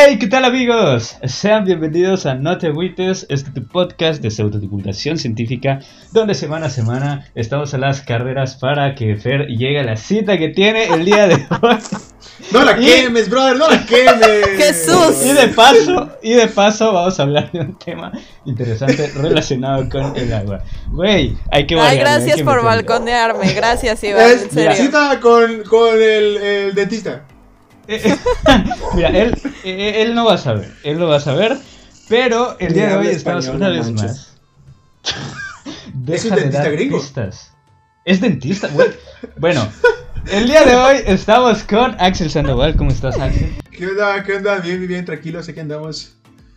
[0.00, 1.16] Hey, ¿qué tal amigos?
[1.24, 5.80] Sean bienvenidos a No te agüites, este tu podcast de pseudodivulgación científica,
[6.12, 10.38] donde semana a semana estamos a las carreras para que Fer llegue a la cita
[10.38, 11.76] que tiene el día de hoy.
[12.52, 14.46] No la Y- quemes, brother, no la quemes.
[14.56, 15.26] Jesús.
[15.26, 18.12] Y de paso, y de paso vamos a hablar de un tema
[18.44, 20.62] interesante relacionado con el agua.
[20.92, 23.52] Güey, hay que Ay, gracias que por balconearme.
[23.52, 24.30] Gracias, Iván.
[24.30, 24.76] Es En serio.
[24.76, 27.24] cita con, con el, el dentista.
[28.94, 29.34] Mira, él,
[29.64, 31.56] eh, él no va a saber, él lo va a saber,
[32.08, 34.34] pero el día de hoy estamos español, una no vez más.
[36.08, 36.98] ¿Es un Deja de dentista dar gringo?
[36.98, 37.52] pistas.
[38.04, 38.88] Es dentista, güey.
[39.36, 39.68] Bueno,
[40.30, 42.76] el día de hoy estamos con Axel Sandoval.
[42.76, 43.54] ¿Cómo estás, Axel?
[43.70, 44.22] ¿Qué onda?
[44.22, 44.58] ¿Qué onda?
[44.58, 46.14] Bien, bien, bien, tranquilos, aquí andamos.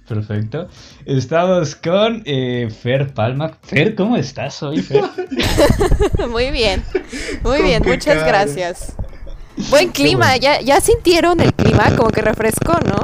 [0.08, 0.68] Perfecto.
[1.06, 3.58] Estamos con eh, Fer Palma.
[3.62, 5.04] Fer, ¿cómo estás hoy, Fer?
[6.30, 6.84] Muy bien.
[7.44, 8.28] Muy bien, muchas cara.
[8.28, 8.96] gracias.
[9.70, 10.42] Buen clima, bueno.
[10.42, 13.02] ya, ya sintieron el clima, como que refrescó, ¿no?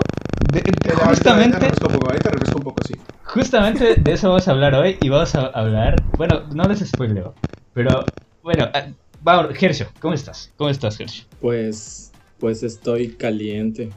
[0.51, 2.93] De- de- Eh, ahorita- Ahorita justamente, poco, ahorita refresco un poco, sí.
[3.25, 7.33] justamente de eso vamos a hablar hoy y vamos a hablar, bueno, no les spoileo,
[7.73, 8.05] pero
[8.43, 8.87] bueno, ah,
[9.21, 10.51] vamos, Gercio, ¿cómo estás?
[10.57, 11.25] ¿Cómo estás, Gercio?
[11.41, 13.89] Pues, pues estoy caliente.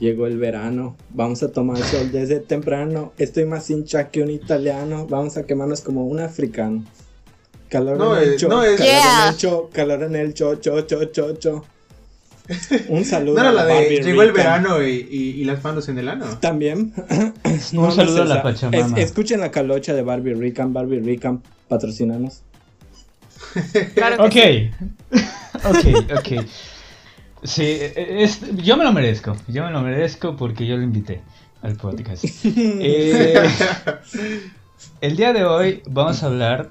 [0.00, 0.96] Llegó el verano.
[1.10, 3.12] Vamos a tomar sol desde temprano.
[3.18, 5.08] Estoy más hincha que un italiano.
[5.08, 6.84] Vamos a quemarnos como un africano.
[7.68, 9.22] Calor No, en el eh, cho, no, es- calor Yeah.
[9.24, 11.64] en el cho, calor en el cho, cho, cho, cho, cho.
[12.88, 13.34] Un saludo.
[13.34, 15.98] No era a la de Barbie llegó el verano y, y, y las manos en
[15.98, 16.26] el ano.
[16.40, 16.92] También.
[17.74, 18.42] Un saludo a la.
[18.42, 18.98] Pachamama.
[18.98, 20.72] Es- escuchen la calocha de Barbie Rican.
[20.72, 22.42] Barbie Rican, patrocinanos.
[23.94, 24.70] Claro que
[25.64, 25.94] Ok, sí.
[25.94, 26.46] ok, ok.
[27.44, 31.20] Sí, es- yo me lo merezco, yo me lo merezco porque yo lo invité
[31.62, 32.24] al podcast.
[32.44, 33.34] Eh,
[35.00, 36.70] el día de hoy vamos a hablar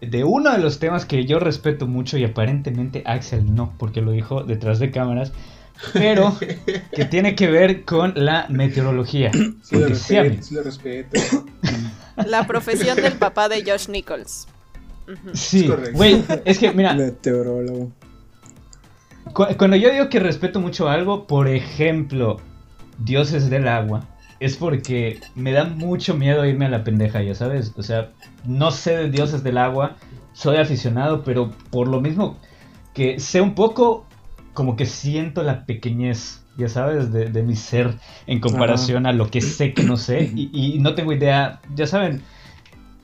[0.00, 4.12] de uno de los temas que yo respeto mucho y aparentemente Axel no, porque lo
[4.12, 5.32] dijo detrás de cámaras,
[5.92, 6.36] pero
[6.94, 9.32] que tiene que ver con la meteorología.
[9.32, 10.42] Sí lo sí, respeto, amigo.
[10.42, 11.20] sí lo respeto.
[12.26, 14.46] La profesión del papá de Josh Nichols.
[15.34, 15.96] Sí, Es correcto.
[15.96, 17.92] güey, es que mira, Meteorólogo.
[19.32, 22.38] Cu- Cuando yo digo que respeto mucho algo, por ejemplo,
[22.98, 24.04] dioses del agua,
[24.40, 27.72] es porque me da mucho miedo irme a la pendeja, ya sabes.
[27.76, 28.12] O sea,
[28.44, 29.96] no sé de dioses del agua,
[30.32, 32.38] soy aficionado, pero por lo mismo
[32.94, 34.06] que sé un poco,
[34.54, 37.94] como que siento la pequeñez, ya sabes, de, de mi ser
[38.26, 41.86] en comparación a lo que sé que no sé y, y no tengo idea, ya
[41.86, 42.22] saben,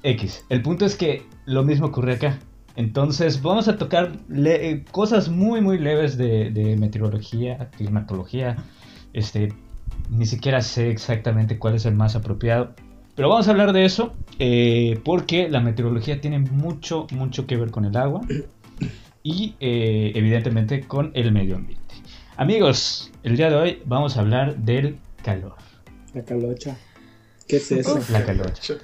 [0.02, 0.44] X.
[0.48, 2.38] El punto es que lo mismo ocurre acá.
[2.74, 8.56] Entonces vamos a tocar eh, cosas muy muy leves de, de meteorología, climatología.
[9.12, 9.52] Este,
[10.10, 12.74] ni siquiera sé exactamente cuál es el más apropiado.
[13.14, 17.70] Pero vamos a hablar de eso eh, porque la meteorología tiene mucho mucho que ver
[17.70, 18.22] con el agua
[19.22, 21.94] y eh, evidentemente con el medio ambiente.
[22.36, 25.54] Amigos, el día de hoy vamos a hablar del calor.
[26.14, 26.76] La calocha.
[27.46, 28.00] ¿Qué es eso?
[28.10, 28.74] La calocha.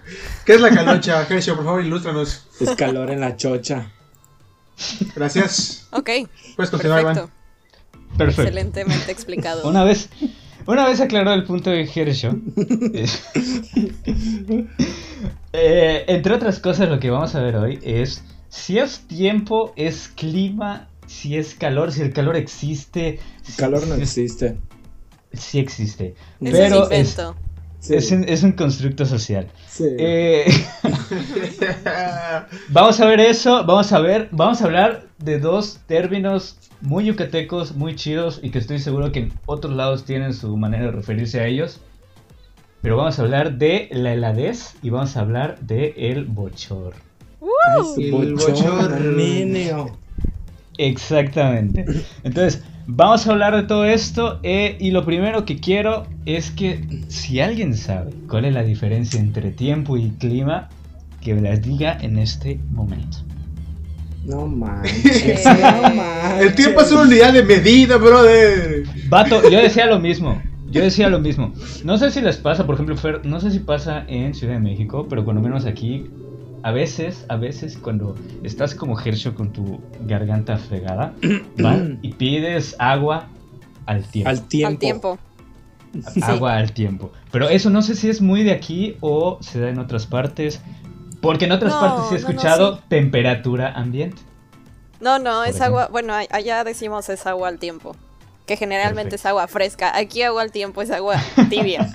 [0.44, 1.56] ¿Qué es la calocha, Gercio?
[1.56, 2.46] Por favor, ilústranos.
[2.60, 3.90] Es calor en la chocha.
[5.16, 5.88] Gracias.
[5.90, 6.10] Ok,
[6.56, 7.14] Puedes continuar, Iván.
[7.14, 7.38] perfecto.
[8.16, 8.42] Perfecto.
[8.42, 9.68] Excelentemente explicado.
[9.68, 10.10] Una vez,
[10.68, 12.36] una vez aclarado el punto de Gershaw,
[15.52, 20.08] eh, entre otras cosas lo que vamos a ver hoy es si es tiempo, es
[20.08, 23.18] clima, si es calor, si el calor existe.
[23.44, 24.56] El si- calor no si- existe.
[25.32, 27.36] Sí existe, Ese pero es es, invento.
[27.80, 29.48] Sí, es un, es un constructo social.
[29.68, 29.84] sí.
[29.98, 30.44] Eh,
[32.68, 37.74] vamos a ver eso, vamos a ver, vamos a hablar de dos términos muy yucatecos,
[37.76, 41.40] muy chidos y que estoy seguro que en otros lados tienen su manera de referirse
[41.40, 41.80] a ellos.
[42.82, 46.94] Pero vamos a hablar de la heladez y vamos a hablar de el bochor.
[47.96, 48.98] El bochorno.
[49.16, 49.86] niño.
[50.76, 51.84] Exactamente.
[52.22, 57.04] Entonces, vamos a hablar de todo esto eh, y lo primero que quiero es que
[57.08, 60.70] si alguien sabe cuál es la diferencia entre tiempo y clima,
[61.20, 63.18] que me las diga en este momento.
[64.24, 65.44] No manches.
[65.44, 66.40] no manches.
[66.40, 68.84] El tiempo es una unidad de medida, brother.
[69.08, 70.40] Vato, yo decía lo mismo.
[70.70, 71.52] Yo decía lo mismo.
[71.84, 74.60] No sé si les pasa, por ejemplo, Fer, no sé si pasa en Ciudad de
[74.60, 76.06] México, pero cuando menos aquí,
[76.62, 81.14] a veces, a veces cuando estás como Hershey con tu garganta fregada,
[81.58, 83.28] van y pides agua
[83.86, 84.30] al tiempo.
[84.30, 84.68] Al tiempo.
[84.68, 85.18] Al tiempo.
[86.22, 87.12] Agua al tiempo.
[87.30, 90.60] Pero eso no sé si es muy de aquí o se da en otras partes.
[91.20, 92.82] Porque en otras No, partes sí he no, no, escuchado sí.
[92.88, 94.22] temperatura ambiente.
[95.00, 95.88] No, no, Por es agua.
[95.90, 97.96] Bueno, allá decimos es agua al tiempo.
[98.48, 99.16] Que generalmente Perfecto.
[99.16, 99.96] es agua fresca.
[99.96, 101.92] Aquí agua al tiempo es agua tibia.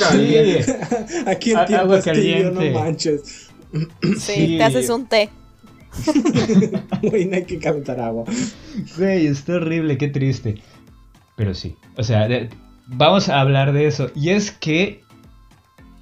[0.00, 0.78] Caliente.
[1.26, 2.70] Aquí el tiempo agua es tibio, no caliente.
[2.78, 3.50] manches.
[4.02, 4.56] Sí, Sí.
[4.58, 5.30] te haces un té.
[7.02, 8.24] Güey, no hay que calentar agua.
[8.96, 10.60] Güey, está horrible, qué triste.
[11.36, 11.76] Pero sí.
[11.96, 12.48] O sea, de-
[12.86, 14.10] vamos a hablar de eso.
[14.14, 15.02] Y es que,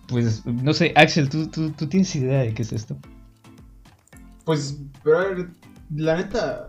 [0.08, 2.96] pues, no sé, Axel, ¿tú, tú, tú tienes idea de qué es esto?
[4.44, 5.48] Pues, brother,
[5.96, 6.68] la neta,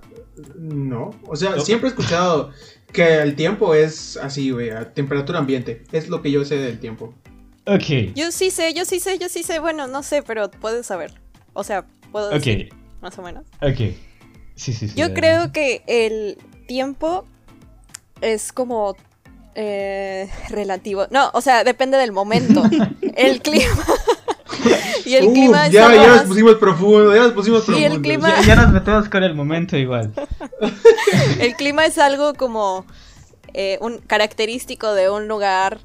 [0.56, 1.12] no.
[1.28, 2.52] O sea, siempre he escuchado
[2.92, 5.84] que el tiempo es así, güey, a temperatura ambiente.
[5.92, 7.14] Es lo que yo sé del tiempo.
[7.66, 8.14] Ok.
[8.16, 9.60] Yo sí sé, yo sí sé, yo sí sé.
[9.60, 11.14] Bueno, no sé, pero puedes saber.
[11.54, 12.70] O sea, puedo Ok, decir,
[13.02, 13.46] más o menos.
[13.62, 13.96] ok.
[14.56, 14.94] Sí, sí, sí.
[14.96, 16.38] Yo creo que el
[16.68, 17.26] tiempo
[18.22, 18.96] es como
[19.56, 21.08] eh, relativo.
[21.10, 22.64] No, o sea, depende del momento.
[23.16, 23.84] el clima.
[25.06, 27.88] y el Uh, clima es ya, ya nos pusimos profundo, ya nos pusimos Y profundo.
[27.96, 30.14] el clima- Ya, ya nos metemos con el momento igual.
[31.40, 32.86] El clima es algo como
[33.54, 35.80] eh, un característico de un lugar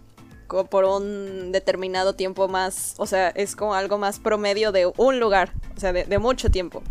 [0.70, 5.52] por un determinado tiempo más, o sea, es como algo más promedio de un lugar,
[5.76, 6.82] o sea, de, de mucho tiempo.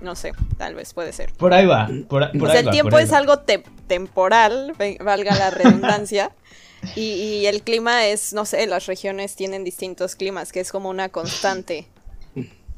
[0.00, 1.32] No sé, tal vez puede ser.
[1.34, 1.86] Por ahí va.
[2.08, 3.18] Por, por o sea, ahí el va, tiempo es va.
[3.18, 4.72] algo te- temporal,
[5.02, 6.30] valga la redundancia.
[6.96, 10.88] Y, y el clima es, no sé, las regiones tienen distintos climas, que es como
[10.90, 11.86] una constante.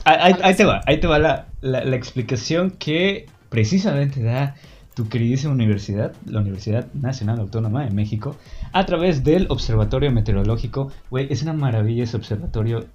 [0.04, 4.54] Ahí, ahí- te va, ahí te va la, la- la explicación que precisamente da
[4.94, 8.36] tu queridísima universidad, la Universidad Nacional Autónoma de México,
[8.72, 10.90] a través del Observatorio Meteorológico.
[11.10, 12.86] Güey, es una maravilla ese observatorio.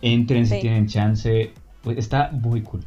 [0.00, 0.60] Entren si Sí.
[0.62, 1.52] tienen chance.
[1.84, 2.82] Güey, está muy cool.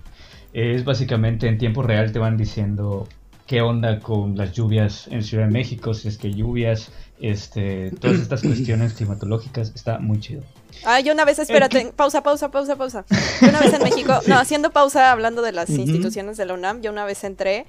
[0.53, 3.07] Es básicamente en tiempo real te van diciendo
[3.47, 8.19] qué onda con las lluvias en Ciudad de México, si es que lluvias, este, todas
[8.19, 9.71] estas cuestiones climatológicas.
[9.75, 10.43] Está muy chido.
[10.83, 13.05] Ah, yo una vez, espérate, pausa, pausa, pausa, pausa.
[13.41, 16.81] Yo una vez en México, no, haciendo pausa hablando de las instituciones de la UNAM,
[16.81, 17.65] yo una vez entré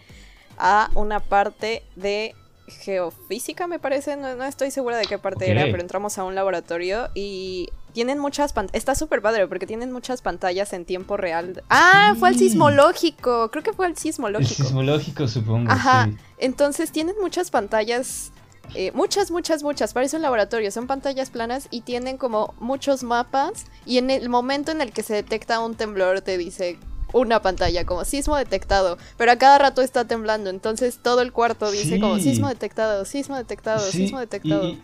[0.59, 2.35] a una parte de
[2.69, 6.35] geofísica, me parece, no, no estoy segura de qué parte era, pero entramos a un
[6.35, 11.63] laboratorio y tienen muchas pantallas, está súper padre porque tienen muchas pantallas en tiempo real.
[11.71, 14.65] Ah, fue al sismológico, creo que fue al El sismológico.
[14.65, 15.73] sismológico, supongo.
[15.73, 16.17] Ajá, sí.
[16.37, 18.33] entonces tienen muchas pantallas,
[18.75, 23.65] eh, muchas, muchas, muchas, parece un laboratorio, son pantallas planas y tienen como muchos mapas
[23.87, 26.79] y en el momento en el que se detecta un temblor te dice
[27.15, 31.71] una pantalla como sismo detectado, pero a cada rato está temblando, entonces todo el cuarto
[31.71, 34.77] dice como sismo detectado, sismo detectado, Sí, sismo detectado.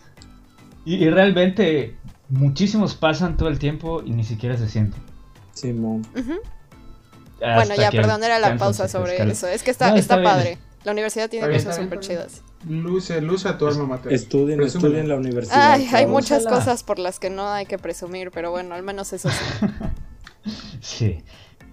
[0.83, 1.95] Y realmente
[2.33, 5.01] muchísimos pasan todo el tiempo y ni siquiera se sienten.
[5.53, 5.67] Hasta
[7.55, 9.31] Bueno, ya, perdón, era la pausa sobre escala.
[9.31, 10.57] eso, es que está, No, está, padre.
[10.83, 12.41] La universidad tiene Está cosas súper chidas.
[12.67, 14.13] Luce, luce a tu alma mater.
[14.13, 14.87] Estudien, Presúmelo.
[14.87, 15.71] estudien la universidad.
[15.73, 19.13] Ay, hay muchas cosas por las que no hay que presumir, pero bueno, al menos
[19.13, 19.65] eso sí.
[20.81, 21.23] Sí.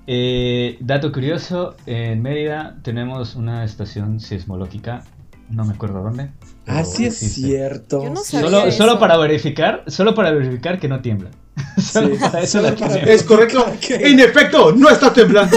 [0.06, 5.04] Eh, dato curioso, en Mérida tenemos una estación sismológica,
[5.50, 6.30] no me acuerdo dónde.
[6.66, 7.40] Ah, sí es existe.
[7.42, 8.04] cierto.
[8.04, 8.32] Yo no sí.
[8.32, 8.76] sabía Solo, eso.
[8.78, 11.30] solo para verificar, solo para verificar que no tiembla.
[11.78, 12.96] Solo Sí, para eso solo la para-.
[13.02, 13.66] Es correcto.
[13.90, 15.56] En efecto, no está temblando.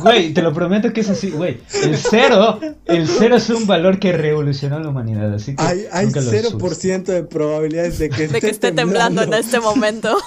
[0.00, 1.60] Güey, te lo prometo que es así, güey.
[1.82, 6.06] El cero, el cero es un valor que revolucionó la humanidad, así que Hay, hay
[6.06, 10.16] nunca lo 0% de probabilidades de que esté, de que esté temblando en este momento.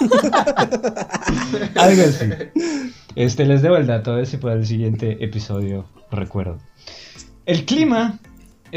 [1.76, 2.24] Algo así.
[3.14, 6.58] Este, les debo el dato, a ver si para el siguiente episodio recuerdo.
[7.44, 8.18] El clima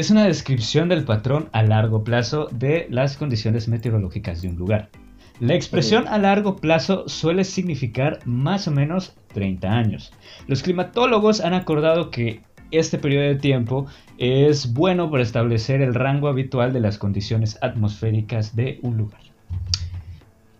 [0.00, 4.88] es una descripción del patrón a largo plazo de las condiciones meteorológicas de un lugar.
[5.40, 10.10] La expresión a largo plazo suele significar más o menos 30 años.
[10.46, 12.40] Los climatólogos han acordado que
[12.70, 18.56] este periodo de tiempo es bueno para establecer el rango habitual de las condiciones atmosféricas
[18.56, 19.20] de un lugar.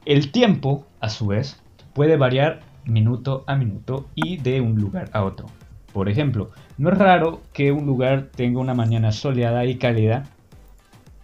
[0.05, 1.63] El tiempo, a su vez,
[1.95, 5.47] puede variar minuto a minuto y de un lugar a otro.
[5.95, 10.25] Por ejemplo, no es raro que un lugar tenga una mañana soleada y cálida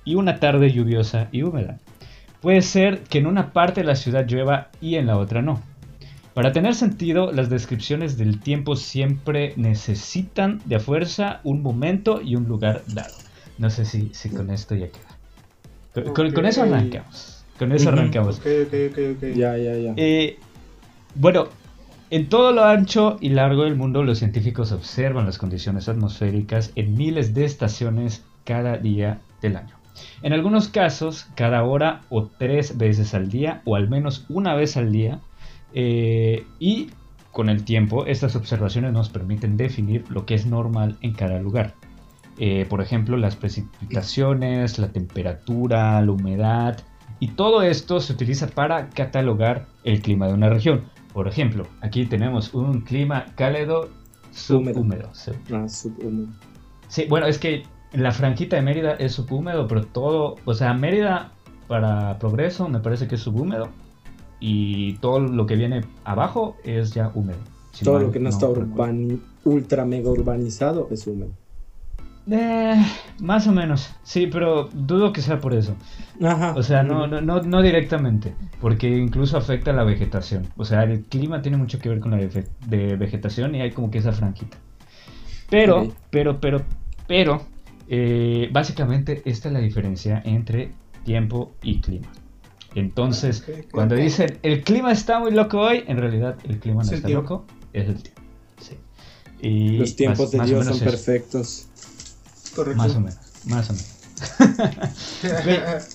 [0.05, 1.79] y una tarde lluviosa y húmeda.
[2.43, 5.61] Puede ser que en una parte de la ciudad llueva y en la otra no.
[6.35, 12.37] Para tener sentido, las descripciones del tiempo siempre necesitan de a fuerza un momento y
[12.37, 13.15] un lugar dado.
[13.57, 15.17] No sé si, si con esto ya queda.
[15.95, 17.45] Con, con- con eso arrancamos.
[17.59, 18.37] Con eso arrancamos.
[18.39, 19.23] Ok, ok, ok, ok.
[19.35, 19.95] Ya, ya, ya.
[19.97, 20.39] Eh,
[21.15, 21.49] bueno,
[22.11, 26.97] en todo lo ancho y largo del mundo, los científicos observan las condiciones atmosféricas en
[26.97, 29.75] miles de estaciones cada día del año.
[30.23, 34.77] En algunos casos, cada hora o tres veces al día, o al menos una vez
[34.77, 35.21] al día.
[35.75, 36.91] eh, y
[37.33, 41.75] con el tiempo, estas observaciones nos permiten definir lo que es normal en cada lugar.
[42.39, 46.79] Eh, por ejemplo, las precipitaciones, la temperatura, la humedad,
[47.21, 50.85] y todo esto se utiliza para catalogar el clima de una región.
[51.17, 53.89] Por ejemplo, aquí tenemos un clima cálido
[54.33, 55.09] subhúmedo.
[55.15, 55.33] Sí.
[55.51, 56.29] Ah, subhúmedo.
[56.89, 57.63] Sí, bueno, es que
[57.95, 61.33] la franjita de Mérida es subhúmedo, pero todo, o sea, Mérida
[61.69, 63.71] para Progreso me parece que es subhúmedo
[64.41, 67.39] y todo lo que viene abajo es ya húmedo.
[67.73, 71.31] Si Todo mal lo que no está urbani- ultra mega urbanizado es húmedo.
[72.29, 72.75] Eh,
[73.21, 75.77] más o menos, sí, pero dudo que sea por eso.
[76.21, 76.55] Ajá.
[76.57, 80.49] O sea, no, no, no, no directamente, porque incluso afecta a la vegetación.
[80.57, 83.91] O sea, el clima tiene mucho que ver con la de, vegetación y hay como
[83.93, 84.57] que esa franjita.
[85.49, 86.63] Pero, pero, pero,
[87.07, 87.43] pero,
[87.89, 90.73] eh, básicamente esta es la diferencia entre
[91.05, 92.09] tiempo y clima.
[92.75, 96.97] Entonces, cuando dicen el clima está muy loco hoy, en realidad el clima no Es
[96.97, 97.23] está tiempo.
[97.23, 98.23] loco, es el tiempo.
[98.61, 98.77] Sí.
[99.41, 100.85] Y Los tiempos más- de más Dios son eso.
[100.85, 101.69] perfectos.
[102.57, 102.83] Correcto.
[102.83, 103.93] Más o menos, más o menos.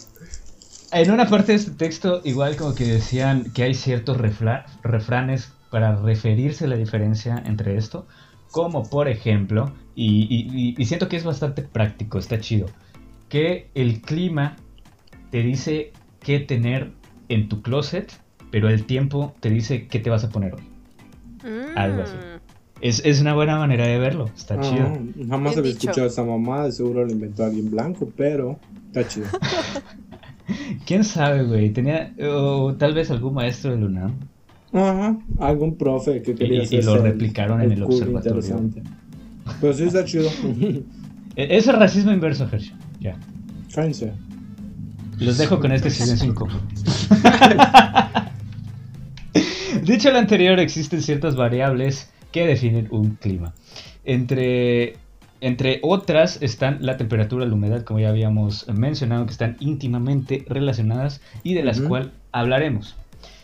[0.94, 5.96] En una parte de este texto, igual como que decían que hay ciertos refranes para
[5.96, 8.08] referirse a la diferencia entre esto,
[8.52, 12.68] como por ejemplo, y, y- y- y siento que es bastante práctico, está chido,
[13.30, 14.58] que el clima
[15.32, 16.92] te dice qué tener
[17.30, 18.12] en tu closet,
[18.52, 20.64] pero el tiempo te dice qué te vas a poner hoy.
[21.42, 21.78] Mm.
[21.78, 22.18] Algo así.
[22.82, 24.98] Es, es una buena manera de verlo, está Ah, chido.
[25.30, 29.28] jamás había escuchado esa mamada, de seguro lo inventó alguien blanco, pero está chido.
[30.86, 31.70] ¿Quién sabe, güey?
[31.70, 34.14] Tenía, o tal vez algún maestro de UNAM.
[34.74, 38.40] Ajá, algún profe que quería Y- y lo replicaron en el observatorio.
[38.42, 38.82] interesante.
[39.60, 40.30] Pero sí está chido.
[41.36, 42.74] Eso es racismo inverso, Hershey.
[43.00, 43.16] Ya.
[43.74, 44.12] Cállense.
[45.20, 46.60] Los dejo con este silencio incómodo.
[49.84, 53.54] Dicho lo anterior, existen ciertas variables que definen un clima.
[54.04, 54.96] Entre,
[55.42, 61.22] entre otras están la temperatura, la humedad, como ya habíamos mencionado, que están íntimamente relacionadas
[61.44, 61.90] y de las Ujú.
[61.90, 62.96] cuales hablaremos.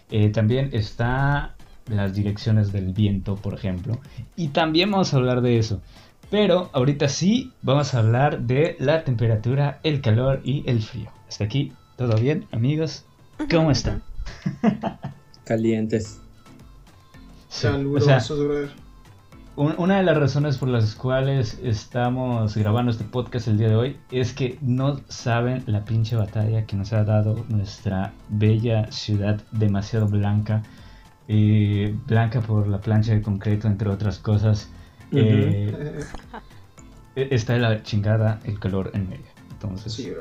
[0.10, 1.56] Eh, también está
[1.89, 4.00] las direcciones del viento, por ejemplo.
[4.36, 5.82] Y también vamos a hablar de eso.
[6.29, 11.10] Pero ahorita sí vamos a hablar de la temperatura, el calor y el frío.
[11.27, 13.06] Hasta aquí, ¿todo bien, amigos?
[13.50, 14.01] ¿Cómo están?
[15.46, 16.20] Calientes.
[17.57, 18.19] Sí, o sea,
[19.55, 23.75] un- una de las razones por las cuales estamos grabando este podcast el día de
[23.75, 29.41] hoy es que no saben la pinche batalla que nos ha dado nuestra bella ciudad
[29.51, 30.63] demasiado blanca.
[31.29, 34.69] eh, blanca por la plancha de concreto, entre otras cosas.
[35.11, 35.17] Ujú.
[35.19, 35.99] Eh,
[37.17, 39.25] e- está de la chingada el calor en medio.
[39.51, 40.13] Entonces, Sí,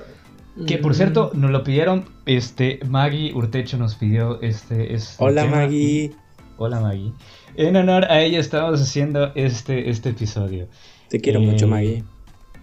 [0.66, 5.56] que por cierto, nos lo pidieron, este, Maggie Urtecho nos pidió este, este Hola tema.
[5.58, 6.12] Maggie.
[6.58, 7.12] Hola Maggie.
[7.56, 10.68] En honor a ella estamos haciendo este, este episodio.
[11.08, 12.02] Te quiero Eh, mucho Maggie.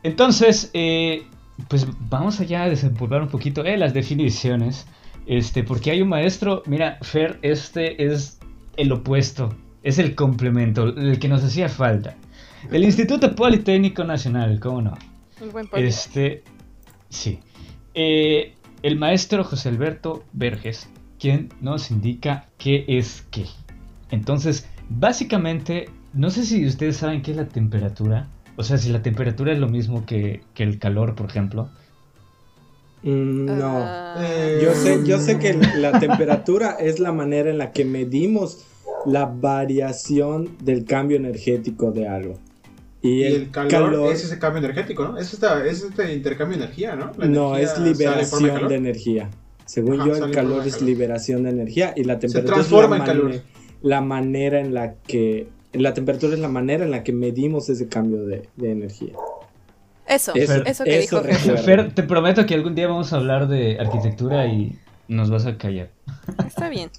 [0.02, 1.24] Entonces, eh,
[1.68, 4.86] pues vamos allá a desempolvar un poquito eh, las definiciones.
[5.26, 8.40] Este, porque hay un maestro, mira, Fer, este es
[8.76, 9.54] el opuesto,
[9.84, 12.16] es el complemento, el que nos hacía falta.
[12.72, 14.94] El Instituto Politécnico Nacional, ¿cómo no?
[15.40, 15.86] El buen poli.
[15.86, 16.42] Este,
[17.08, 17.38] sí.
[17.94, 20.88] Eh, el maestro José Alberto Verges,
[21.22, 23.46] quien nos indica qué es qué.
[24.10, 28.26] Entonces, básicamente, no sé si ustedes saben qué es la temperatura.
[28.56, 31.70] O sea, si la temperatura es lo mismo que, que el calor, por ejemplo.
[33.04, 33.78] Mm, no.
[33.78, 34.16] Ah,
[34.60, 38.64] Yo sé, yo sé que la temperatura es la manera en la que medimos
[39.06, 42.40] la variación del cambio energético de algo.
[43.00, 45.16] Y, Y el, el calor, calor, es ese cambio energético, ¿no?
[45.16, 47.12] Es, esta, es este intercambio de energía, ¿no?
[47.16, 49.30] La no energía es liberación de energía.
[49.72, 50.86] Según Ajá, yo, el calor es calor.
[50.86, 53.24] liberación de energía y la temperatura transforma es la, calor.
[53.30, 53.42] mane-
[53.80, 57.88] la manera en la que la temperatura es la manera en la que medimos ese
[57.88, 59.14] cambio de, de energía.
[60.06, 61.58] Eso, Eso- eso, que eso dijo Fer.
[61.58, 65.56] Fer, te prometo que algún día vamos a hablar de arquitectura y nos vas a
[65.56, 65.88] callar.
[66.46, 66.90] Está bien.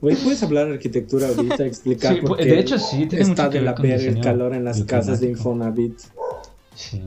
[0.00, 1.66] Güey, ¿puedes hablar de arquitectura ahorita?
[1.66, 4.04] Explicar Sí, por de qué hecho, sí, tiene mucho está que de ver la verga
[4.08, 5.28] el calor en las casas de.
[5.32, 5.98] Infonavit.
[6.74, 7.02] Sí,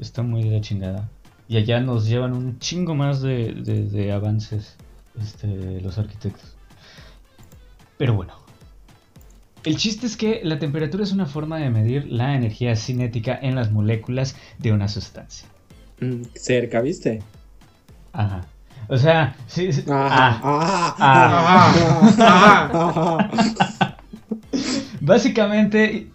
[0.00, 1.08] está muy de la chingada.
[1.50, 4.76] Y allá nos llevan un chingo más de, de- de avances
[5.20, 6.54] este, los arquitectos.
[7.98, 8.34] Pero bueno.
[9.64, 13.56] El chiste es que la temperatura es una forma de medir la energía cinética en
[13.56, 15.48] las moléculas de una sustancia.
[16.00, 17.20] Mm, Cerca, ¿viste?
[18.12, 18.46] Ajá.
[18.88, 21.74] O sea, sí, sí- ah, ajá, Ah.
[22.16, 23.96] ajá, ajá.
[25.00, 26.10] Básicamente,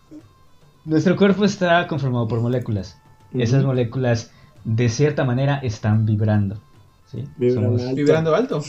[0.85, 2.97] nuestro cuerpo está conformado por moléculas.
[3.33, 4.31] Esas moléculas,
[4.65, 6.59] de cierta manera, están vibrando.
[7.11, 7.23] ¿sí?
[7.37, 7.95] Vibran Somos- alto.
[7.95, 8.63] Vibrando alto.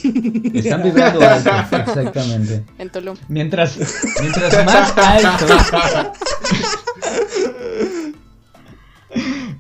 [0.55, 2.65] Están vibrando alto, exactamente.
[2.79, 3.17] En Tulum.
[3.29, 3.79] Mientras,
[4.21, 5.47] mientras más alto.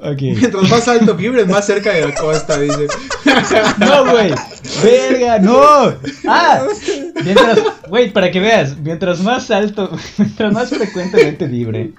[0.00, 2.86] Mientras más alto vibres, más cerca de la costa, dice.
[3.78, 4.32] No, güey.
[4.82, 5.94] Verga, no.
[6.28, 6.62] Ah.
[7.24, 11.92] Mientras, güey, para que veas, mientras más alto, mientras más frecuentemente vibre,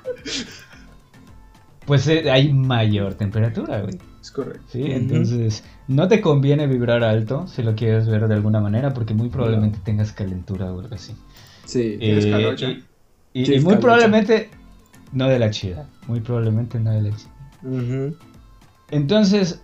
[1.86, 3.98] pues eh, hay mayor temperatura, güey.
[4.28, 4.64] Es correcto.
[4.74, 9.14] Sí, entonces no te conviene vibrar alto si lo quieres ver de alguna manera, porque
[9.14, 11.16] muy probablemente tengas calentura o algo así.
[11.64, 11.96] Sí.
[11.98, 12.70] Tienes Eh, calor ya.
[12.72, 12.84] y-
[13.34, 14.50] y, y muy probablemente
[15.14, 15.88] no de la chida.
[16.08, 17.32] Muy probablemente no de la chida.
[18.92, 19.62] Entonces,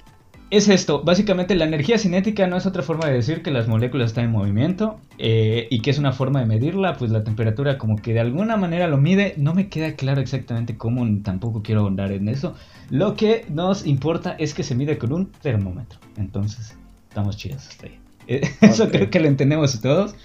[0.58, 1.04] es esto.
[1.04, 4.32] Básicamente, la energía cinética no es otra forma de decir que las moléculas están en
[4.32, 6.96] movimiento eh, y que es una forma de medirla.
[6.96, 9.34] Pues la temperatura, como que de alguna manera lo mide.
[9.38, 12.56] No me queda claro exactamente cómo, tampoco quiero ahondar en eso.
[12.90, 16.00] Lo que nos importa es que se mide con un termómetro.
[16.18, 16.78] Entonces,
[17.10, 18.00] estamos chidos hasta ahí.
[18.28, 20.16] Eh, Eso creo que lo entendemos todos.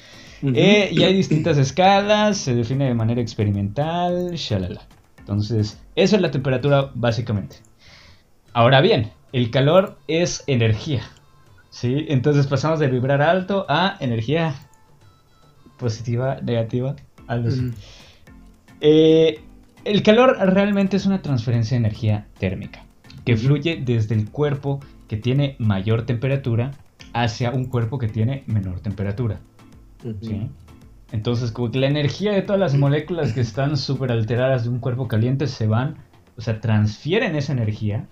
[0.42, 4.82] Eh, y hay distintas escalas, se define de manera experimental, shalala.
[5.18, 7.56] Entonces, eso es la temperatura básicamente.
[8.52, 11.02] Ahora bien, el calor es energía.
[11.70, 12.06] ¿Sí?
[12.08, 14.54] Entonces pasamos de vibrar alto a energía
[15.78, 17.66] positiva, negativa, algo así.
[17.66, 17.74] Ujú.
[18.80, 19.40] Eh,
[19.84, 22.84] el calor realmente es una transferencia de energía térmica
[23.24, 26.72] que fluye desde el cuerpo que tiene mayor temperatura
[27.12, 29.40] hacia un cuerpo que tiene menor temperatura.
[30.22, 30.48] ¿sí?
[31.12, 34.78] Entonces, como que la energía de todas las moléculas que están súper alteradas de un
[34.78, 35.96] cuerpo caliente se van,
[36.36, 38.06] o sea, transfieren esa energía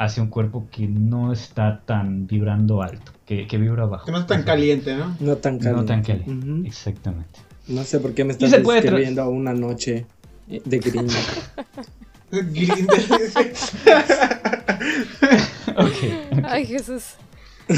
[0.00, 4.06] hacia un cuerpo que no está tan vibrando alto, que, que vibra bajo.
[4.06, 5.14] Que no es tan caliente, ¿no?
[5.20, 5.80] No tan caliente.
[5.80, 6.66] No tan caliente.
[6.66, 7.40] Exactamente.
[7.68, 10.06] No sé por qué me estás describiendo una noche
[10.48, 11.12] de gringo.
[12.30, 13.00] Grinder.
[15.76, 16.44] Ok.
[16.44, 17.16] Ay, Jesús.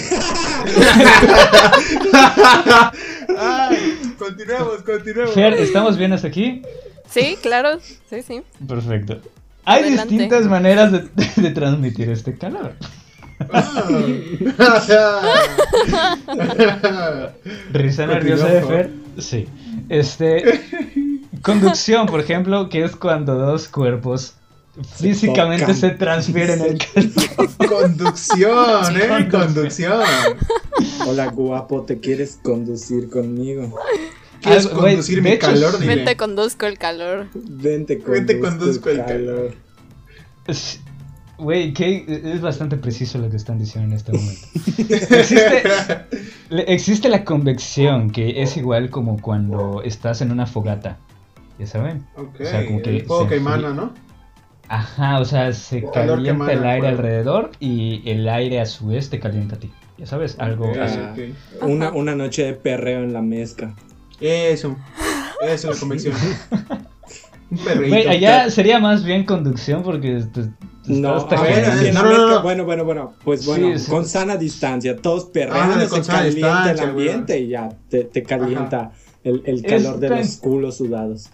[3.38, 5.34] Ay, continuemos, continuemos.
[5.34, 6.62] Fer, ¿estamos bien hasta aquí?
[7.08, 7.80] Sí, claro.
[7.80, 8.42] Sí, sí.
[8.68, 9.20] Perfecto.
[9.64, 10.14] Hay Adelante.
[10.14, 12.74] distintas maneras de, de transmitir este calor.
[13.52, 13.88] Ah.
[17.72, 18.62] Risa nerviosa de.
[18.62, 18.90] Fer.
[19.18, 19.46] Sí.
[19.88, 20.60] Este.
[21.42, 24.34] Conducción, por ejemplo, que es cuando dos cuerpos
[24.96, 25.76] físicamente tocan.
[25.76, 27.50] se transfieren el calor.
[27.68, 30.00] Conducción, eh, conducción.
[31.06, 33.78] Hola guapo, ¿te quieres conducir conmigo?
[34.42, 35.78] ¿Quieres Ah, conducir mi hecho, calor?
[35.78, 35.96] Dime.
[35.96, 37.28] Ven, te conduzco el calor.
[37.34, 39.54] Vente, conduzco, Vente, conduzco el calor.
[41.38, 44.46] Güey, es bastante preciso lo que están diciendo en este momento.
[46.66, 50.98] Existe, la convección, que es igual como cuando estás en una fogata.
[51.58, 52.06] ¿Ya saben?
[52.16, 53.92] Ok, O sea, como que el fuego que emana, ¿no?
[54.68, 59.18] Ajá, o sea, se calienta el aire alrededor y el aire a su vez te
[59.18, 59.70] calienta a ti.
[59.98, 60.98] Ya sabes, algo así.
[61.60, 63.74] Una, una noche de perreo en la mezca.
[64.22, 64.76] Eso,
[65.42, 66.14] eso es la.
[67.50, 68.08] Un perrito.
[68.08, 70.24] Allá sería más bien conducción porque
[70.86, 73.90] No, ver, bueno, bueno, bueno, pues bueno, sí.
[73.90, 79.42] con sana distancia, todos perreando, se calienta el ambiente y ya te, te calienta el,
[79.46, 81.28] el calor de los culos sudados.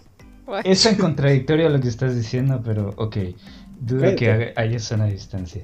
[0.63, 3.17] Es tan contradictorio lo que estás diciendo, pero ok.
[3.79, 5.61] Dudo que haya- haya sana distancia.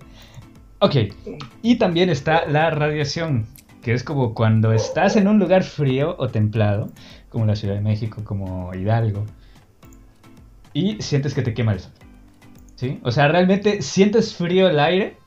[0.80, 0.96] Ok.
[1.62, 3.46] Y también está la radiación,
[3.82, 6.92] que es como cuando estás en un lugar frío o templado,
[7.36, 9.26] como la Ciudad de México, como Hidalgo,
[10.72, 11.92] y sientes que te quema el sol.
[12.78, 13.00] ¿Sí?
[13.04, 15.18] O sea, realmente sientes frío el aire,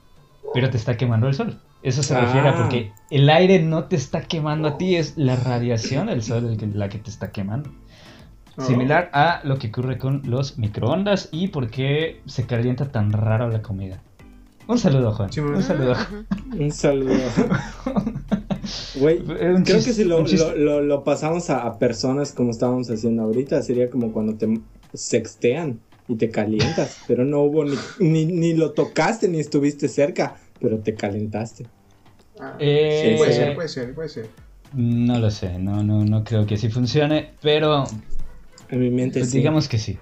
[0.55, 1.59] pero te está quemando el sol.
[1.83, 2.21] Eso se Ah.
[2.23, 6.23] refiere a porque el aire no te está quemando a ti, es la radiación del
[6.23, 7.69] sol el que- la que te está quemando.
[8.57, 8.63] Oh.
[8.63, 13.51] Similar a lo que ocurre con los microondas y por qué se calienta tan raro
[13.51, 14.01] la comida.
[14.67, 15.31] Un saludo, Juan.
[15.31, 15.93] Sí, un saludo.
[15.93, 16.63] Ujú.
[16.65, 17.13] Un saludo.
[18.93, 19.25] Güey,
[19.65, 23.63] creo que si lo, lo, lo- lo pasamos a, a personas como estábamos haciendo ahorita,
[23.63, 24.49] sería como cuando te
[24.93, 30.41] sextean y te calientas, pero no hubo ni, ni, ni lo tocaste ni estuviste cerca,
[30.59, 31.71] pero te calentaste.
[32.41, 33.39] Ah, Eh, puede sí.
[33.45, 34.35] ser, puede ser, puede ser.
[34.71, 37.85] No lo sé, no, no, no creo que así funcione, pero
[38.69, 39.39] En mi mente pues sí.
[39.39, 39.99] digamos que sí.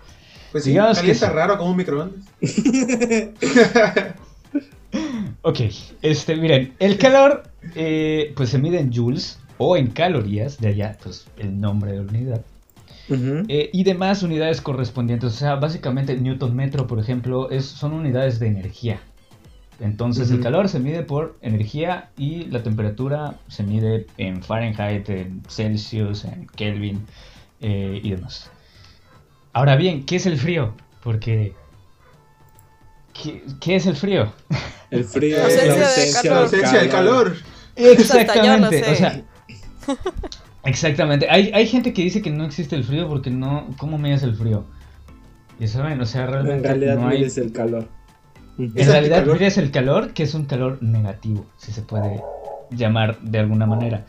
[0.50, 1.30] Pues sí, Digamos que calienta sí.
[1.30, 2.34] raro como un microondas.
[5.48, 5.60] Ok,
[6.02, 7.44] este, miren, el calor
[7.76, 11.98] eh, pues se mide en joules o en calorías, de allá pues el nombre de
[11.98, 12.44] la unidad.
[13.46, 15.32] Eh, y demás unidades correspondientes.
[15.32, 18.98] O sea, básicamente el newton metro, por ejemplo, es, son unidades de energía.
[19.78, 25.42] Entonces el calor se mide por energía y la temperatura se mide en Fahrenheit, en
[25.48, 27.06] Celsius, en Kelvin
[27.60, 28.50] eh, y demás.
[29.52, 30.74] Ahora bien, ¿qué es el frío?
[31.04, 31.52] Porque...
[33.12, 34.32] ¿Qué, qué es el frío?
[34.90, 36.42] El frío Ausencia es la ausencia calor.
[36.42, 37.36] Ausencia del calor.
[37.76, 38.82] Exactamente.
[38.90, 39.22] O sea,
[40.64, 41.26] exactamente.
[41.30, 43.68] Hay, hay gente que dice que no existe el frío porque no...
[43.78, 44.64] ¿Cómo mides el frío?
[45.58, 47.18] Y saben, o sea, realmente En realidad no hay...
[47.18, 47.88] mides el calor.
[48.58, 49.38] En realidad anticalor.
[49.38, 52.22] mides el calor, que es un calor negativo, si se puede
[52.70, 54.06] llamar de alguna manera.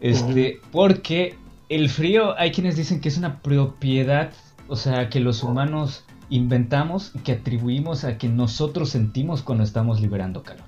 [0.00, 1.36] Este, porque
[1.68, 4.30] el frío, hay quienes dicen que es una propiedad,
[4.68, 10.00] o sea, que los humanos inventamos y que atribuimos a que nosotros sentimos cuando estamos
[10.00, 10.66] liberando calor.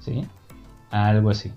[0.00, 0.24] ¿Sí?
[0.90, 1.52] Algo así.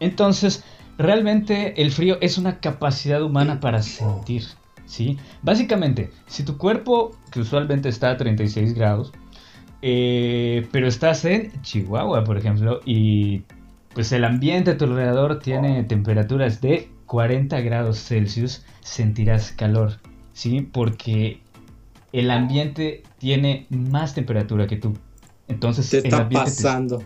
[0.00, 0.64] Entonces,
[0.98, 4.44] realmente el frío es una capacidad humana para sentir.
[4.86, 5.18] ¿sí?
[5.42, 9.12] Básicamente, si tu cuerpo, que usualmente está a 36 grados,
[9.82, 13.42] eh, pero estás en Chihuahua, por ejemplo, y
[13.94, 20.00] pues el ambiente a tu alrededor tiene temperaturas de 40 grados Celsius, sentirás calor,
[20.32, 20.60] ¿sí?
[20.60, 21.40] Porque
[22.12, 24.94] el ambiente tiene más temperatura que tú.
[25.48, 27.02] Entonces, Te el está ambiente te- pasando.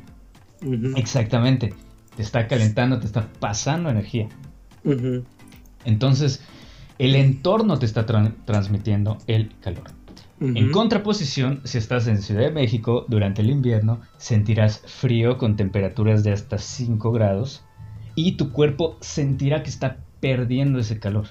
[0.97, 1.75] Exactamente.
[2.17, 4.29] Te está calentando, te está pasando energía.
[5.85, 6.43] Entonces,
[6.99, 9.85] el entorno te está tran- transmitiendo el calor.
[10.41, 16.25] En contraposición, si estás en Ciudad de México durante el invierno, sentirás frío con temperaturas
[16.25, 17.63] de hasta 5 grados
[18.17, 21.27] y tu cuerpo sentirá que está perdiendo ese calor.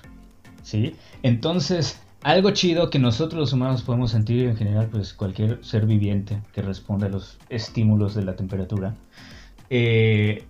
[0.64, 0.96] ¿Sí?
[1.24, 6.42] Entonces, algo chido que nosotros los humanos podemos sentir en general, pues cualquier ser viviente
[6.54, 8.96] que responda a los estímulos de la temperatura,
[9.70, 10.46] eh,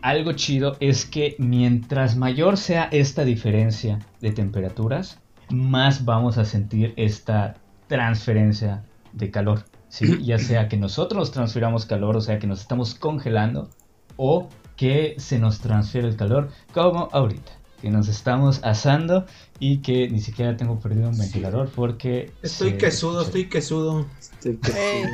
[0.00, 6.92] algo chido es que mientras mayor sea esta diferencia de temperaturas, más vamos a sentir
[6.96, 7.56] esta
[7.88, 9.64] transferencia de calor.
[9.88, 10.18] ¿sí?
[10.22, 13.70] Ya sea que nosotros nos transfiramos calor, o sea que nos estamos congelando,
[14.16, 19.24] o que se nos transfiere el calor, como ahorita, que nos estamos asando
[19.60, 22.32] y que ni siquiera tengo perdido un ventilador porque...
[22.42, 24.06] Estoy se- quesudo, estoy quesudo.
[24.20, 25.04] Estoy que- Ey.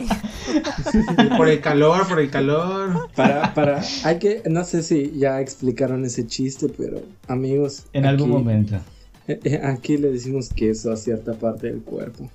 [0.00, 0.08] Ey.
[1.36, 3.10] Por el calor, por el calor.
[3.14, 7.84] Para, para, hay que, no sé si ya explicaron ese chiste, pero amigos.
[7.92, 8.76] En algún momento.
[9.26, 12.30] eh, eh, Aquí le decimos queso a cierta parte del cuerpo.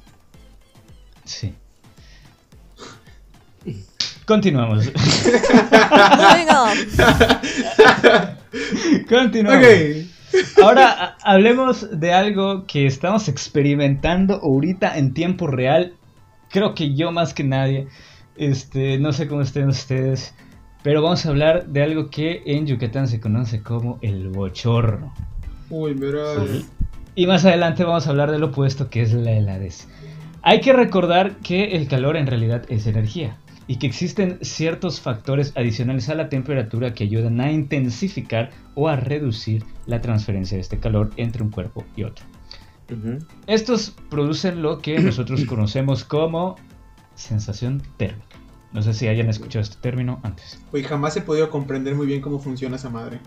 [1.26, 1.54] Sí.
[4.26, 4.86] Continuamos.
[9.10, 9.66] Continuamos.
[9.66, 10.64] Ok.
[10.64, 15.94] Ahora hablemos de algo que estamos experimentando ahorita en tiempo real.
[16.50, 17.88] Creo que yo más que nadie.
[18.36, 20.34] Este, no sé cómo estén ustedes.
[20.82, 25.14] Pero vamos a hablar de algo que en Yucatán se conoce como el bochorno.
[25.70, 26.22] Uy, mira.
[27.16, 29.88] Y más adelante vamos a hablar del opuesto que es la heladez.
[30.42, 35.54] Hay que recordar que el calor en realidad es energía y que existen ciertos factores
[35.56, 40.80] adicionales a la temperatura que ayudan a intensificar o a reducir la transferencia de este
[40.80, 42.26] calor entre un cuerpo y otro.
[43.48, 46.56] Estos producen lo que nosotros conocemos como
[47.16, 48.38] sensación térmica.
[48.72, 50.60] No sé si hayan escuchado este término antes.
[50.72, 53.20] Uy, jamás he podido comprender muy bien cómo funciona esa madre.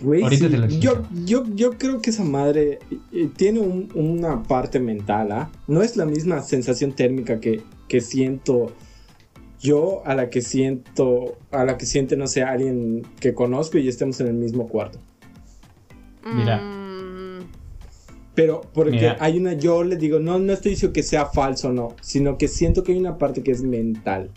[0.00, 1.24] Güey, Ahorita sí, te lo yo, explico.
[1.26, 2.78] yo, yo creo que esa madre
[3.12, 5.50] eh, tiene un- una parte mental, ¿ah?
[5.68, 8.72] No es la misma sensación térmica que, que siento
[9.66, 13.88] yo a la que siento, a la que siente, no sé, alguien que conozco y
[13.88, 14.98] estemos en el mismo cuarto.
[16.24, 16.58] Mira.
[16.58, 17.46] Mm,
[18.34, 19.16] Pero porque Mira.
[19.20, 22.36] hay una, yo le digo, no, no estoy diciendo que sea falso o no, sino
[22.38, 24.30] que siento que hay una parte que es mental.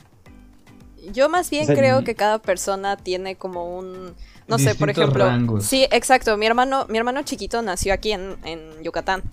[1.14, 4.14] Yo más bien O sea, creo y- que cada persona tiene como un,
[4.48, 5.66] no sé, por ejemplo, rangos.
[5.66, 6.38] sí, exacto.
[6.38, 9.24] Mi hermano, mi hermano chiquito nació aquí en, en Yucatán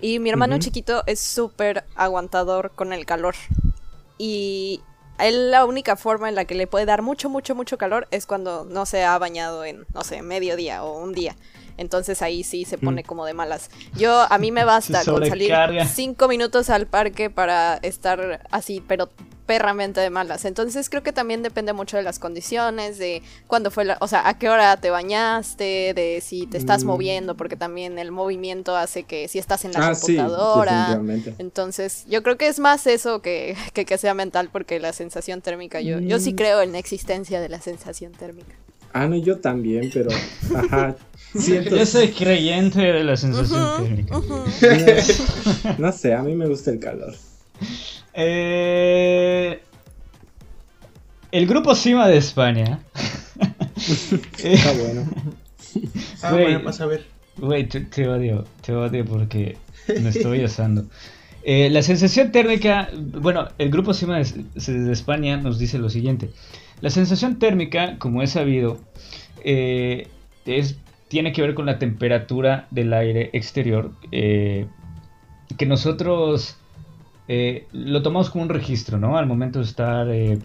[0.00, 3.34] y mi hermano chiquito es súper aguantador con el calor
[4.18, 4.80] y
[5.18, 8.26] él la única forma en la que le puede dar mucho, mucho, mucho calor es
[8.26, 11.36] cuando no se ha bañado en, no sé, mediodía o un día.
[11.76, 13.06] Entonces ahí sí se pone Mm.
[13.06, 13.68] como de malas.
[13.96, 15.52] Yo, a mí me basta con salir
[15.92, 19.08] cinco minutos al parque para estar así, pero
[19.46, 20.44] perramente de malas.
[20.44, 24.26] Entonces creo que también depende mucho de las condiciones, de cuándo fue la, o sea,
[24.28, 26.86] a qué hora te bañaste, de si te estás Mm.
[26.86, 31.00] moviendo, porque también el movimiento hace que si estás en la ah, computadora.
[31.38, 35.40] entonces, yo creo que es más eso que, que, que sea mental, porque la sensación
[35.42, 36.36] térmica, yo, yo sí Mm.
[36.36, 38.54] creo en la existencia de la sensación térmica.
[38.92, 40.08] Ah, no, yo también, pero,
[40.54, 40.96] ajá,
[41.38, 44.20] siento, Yo soy creyente de la sensación térmica.
[45.78, 47.14] no sé, a mí me gusta el calor.
[48.16, 49.60] Eh,
[51.32, 52.78] el grupo Cima de España.
[54.38, 55.10] Está bueno.
[56.22, 56.44] Ah, Güey.
[56.44, 57.04] bueno, vas a ver.
[57.36, 59.58] Güey, te, te odio, te odio porque
[60.00, 60.84] me estoy asando.
[61.42, 66.30] Eh, la sensación térmica, bueno, el grupo Cima de, de España nos dice lo siguiente.
[66.80, 68.78] La sensación térmica, como es sabido,
[69.42, 70.06] eh,
[70.46, 70.76] es,
[71.08, 74.66] tiene que ver con la temperatura del aire exterior, eh,
[75.58, 76.56] que nosotros
[77.28, 79.16] eh, lo tomamos como un registro, ¿no?
[79.16, 80.38] Al momento de estar eh,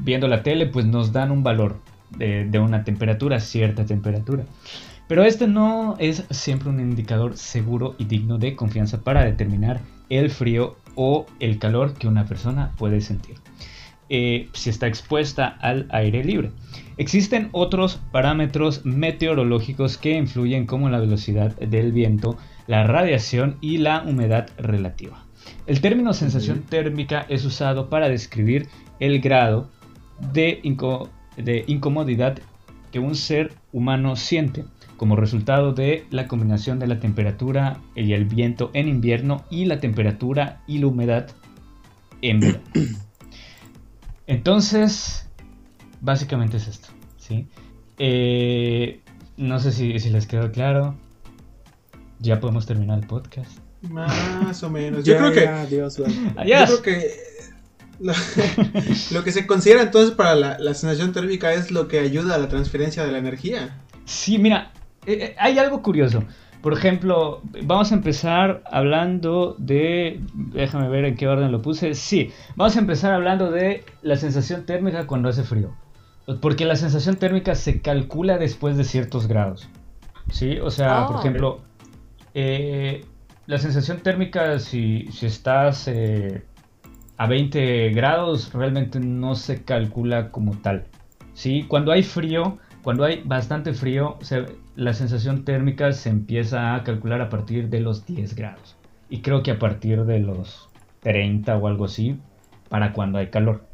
[0.00, 1.76] viendo la tele, pues nos dan un valor
[2.16, 4.44] de, una temperatura, cierta temperatura.
[5.08, 10.30] Pero este no es siempre un indicador seguro y digno de confianza para determinar el
[10.30, 13.36] frío o el calor que una persona puede sentir
[14.08, 16.52] eh, si está expuesta al aire libre.
[16.96, 24.02] Existen otros parámetros meteorológicos que influyen como la velocidad del viento, la radiación y la
[24.02, 25.23] humedad relativa.
[25.66, 28.68] El término sensación térmica es usado para describir
[29.00, 29.70] el grado
[30.32, 32.38] de, inco- de incomodidad
[32.92, 34.64] que un ser humano siente
[34.96, 39.80] como resultado de la combinación de la temperatura y el viento en invierno y la
[39.80, 41.30] temperatura y la humedad
[42.22, 42.64] en verano.
[44.26, 45.28] Entonces,
[46.00, 47.48] básicamente es esto, ¿sí?
[47.98, 49.00] Eh,
[49.36, 50.94] no sé si, si les quedó claro.
[52.20, 53.58] Ya podemos terminar el podcast.
[53.90, 55.04] Más o menos.
[55.04, 55.40] Yo Ya, creo que.
[55.42, 56.12] ya, adiós, güey.
[56.36, 56.70] Adiós.
[56.70, 57.10] Yo creo que.
[58.00, 58.12] Lo,
[59.12, 62.38] lo que se considera entonces para la, la sensación térmica es lo que ayuda a
[62.38, 63.78] la transferencia de la energía.
[64.04, 64.72] Sí, mira,
[65.06, 66.24] eh, eh, hay algo curioso.
[66.60, 70.20] Por ejemplo, vamos a empezar hablando de...
[70.34, 71.94] Déjame ver en qué orden lo puse.
[71.94, 75.74] Sí, vamos a empezar hablando de la sensación térmica cuando hace frío.
[76.40, 79.68] Porque la sensación térmica se calcula después de ciertos grados.
[80.32, 80.58] ¿Sí?
[80.58, 81.20] O sea, por Ah.
[81.20, 81.60] ejemplo,
[82.32, 83.04] eh,
[83.46, 86.42] la sensación térmica si, si estás eh,
[87.16, 90.84] a 20 grados realmente no se calcula como tal.
[91.34, 91.64] ¿sí?
[91.68, 94.18] Cuando hay frío, cuando hay bastante frío,
[94.76, 98.76] la sensación térmica se empieza a calcular a partir de los 10 grados.
[99.10, 100.68] Y creo que a partir de los
[101.00, 102.18] 30 o algo así,
[102.68, 103.66] para cuando hay calor.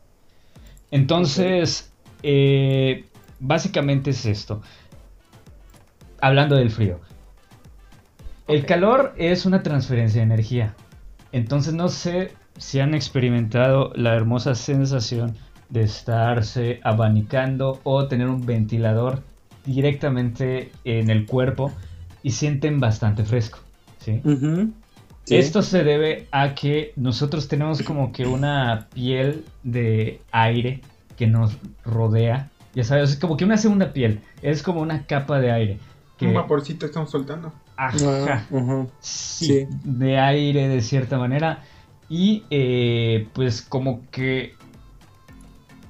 [0.91, 3.07] Entonces, eh,
[3.39, 4.61] básicamente es esto.
[6.21, 7.01] Hablando del frío.
[8.51, 10.75] El calor es una transferencia de energía.
[11.33, 15.37] Entonces no sé si han experimentado la hermosa sensación
[15.69, 19.23] de estarse abanicando o tener un ventilador
[19.65, 21.73] directamente en el cuerpo
[22.23, 23.61] y sienten bastante fresco.
[23.99, 24.21] ¿sí?
[25.29, 30.81] Esto se debe a que nosotros tenemos como que una piel de aire
[31.17, 32.51] que nos rodea.
[32.75, 34.21] Ya sabes, es como que una segunda piel.
[34.43, 35.79] Es como una capa de aire.
[36.19, 37.53] Que, Un vaporcito estamos soltando.
[37.83, 38.47] Ah, Ajá.
[38.51, 38.89] ujú.
[39.01, 39.67] Sí, Sí.
[39.85, 41.63] de aire de cierta manera.
[42.09, 44.55] Y eh, pues como que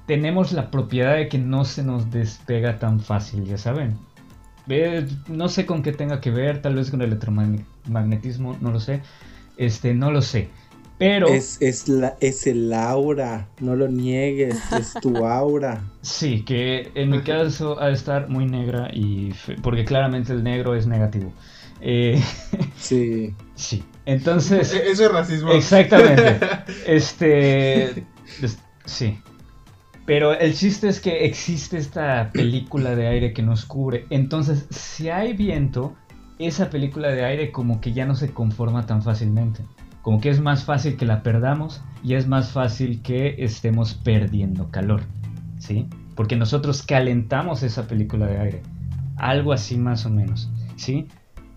[0.07, 3.97] tenemos la propiedad de que no se nos despega tan fácil, ya saben.
[4.69, 8.79] Eh, no sé con qué tenga que ver, tal vez con el electromagnetismo, no lo
[8.79, 9.01] sé.
[9.57, 10.49] Este, no lo sé.
[10.97, 15.81] Pero Es, es, la, es el aura, no lo niegues, es tu aura.
[16.03, 20.75] sí, que en mi caso ha de estar muy negra y porque claramente el negro
[20.75, 21.31] es negativo.
[21.81, 22.21] Eh,
[22.77, 23.33] Sí.
[23.55, 24.73] sí, entonces...
[24.73, 25.51] Eso es racismo.
[25.51, 26.39] Exactamente.
[26.85, 28.05] Este.
[28.41, 29.19] es- sí.
[30.05, 34.05] Pero el chiste es que existe esta película de aire que nos cubre.
[34.09, 35.95] Entonces, si hay viento,
[36.39, 39.63] esa película de aire como que ya no se conforma tan fácilmente.
[40.01, 44.69] Como que es más fácil que la perdamos y es más fácil que estemos perdiendo
[44.71, 45.03] calor.
[45.59, 45.87] ¿Sí?
[46.15, 48.61] Porque nosotros calentamos esa película de aire.
[49.17, 50.49] Algo así más o menos.
[50.75, 51.07] ¿Sí?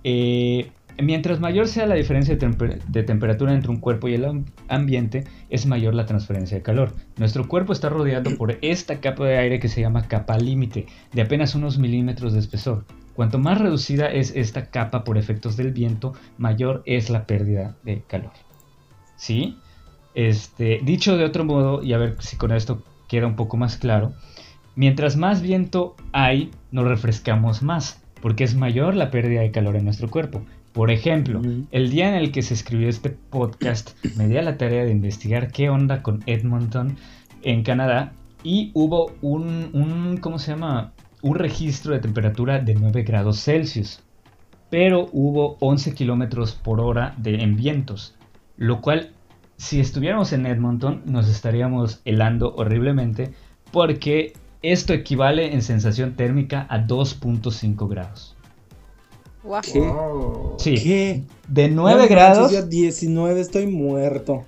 [0.05, 0.71] Eh,
[1.03, 4.45] mientras mayor sea la diferencia de, temper- de temperatura entre un cuerpo y el am-
[4.69, 6.95] ambiente, es mayor la transferencia de calor.
[7.17, 11.23] Nuestro cuerpo está rodeado por esta capa de aire que se llama capa límite, de
[11.23, 12.85] apenas unos milímetros de espesor.
[13.14, 18.03] Cuanto más reducida es esta capa por efectos del viento, mayor es la pérdida de
[18.03, 18.33] calor.
[19.17, 19.57] ¿Sí?
[20.14, 23.79] Este, dicho de otro modo, y a ver si con esto queda un poco más
[23.79, 24.12] claro,
[24.77, 29.85] mientras más viento hay, nos refrescamos más, porque es mayor la pérdida de calor en
[29.85, 30.41] nuestro cuerpo.
[30.73, 34.57] Por ejemplo, el día en el que se escribió este podcast, me di a la
[34.57, 36.97] tarea de investigar qué onda con Edmonton
[37.43, 40.95] en Canadá y hubo un, un ¿cómo se llama?
[41.21, 44.01] Un registro de temperatura de 9 grados Celsius,
[44.71, 48.15] pero hubo 11 kilómetros por hora de, en vientos,
[48.57, 49.11] lo cual,
[49.59, 53.35] si estuviéramos en Edmonton, nos estaríamos helando horriblemente
[53.71, 54.33] porque
[54.72, 58.37] esto equivale en sensación térmica a 2.5 grados.
[59.42, 59.61] Guau.
[59.62, 59.81] ¿Qué?
[59.81, 60.55] Wow.
[60.59, 61.22] Sí, ¿Qué?
[61.48, 62.53] de No 9 manches, grados.
[62.53, 64.44] yo a 19 estoy muerto.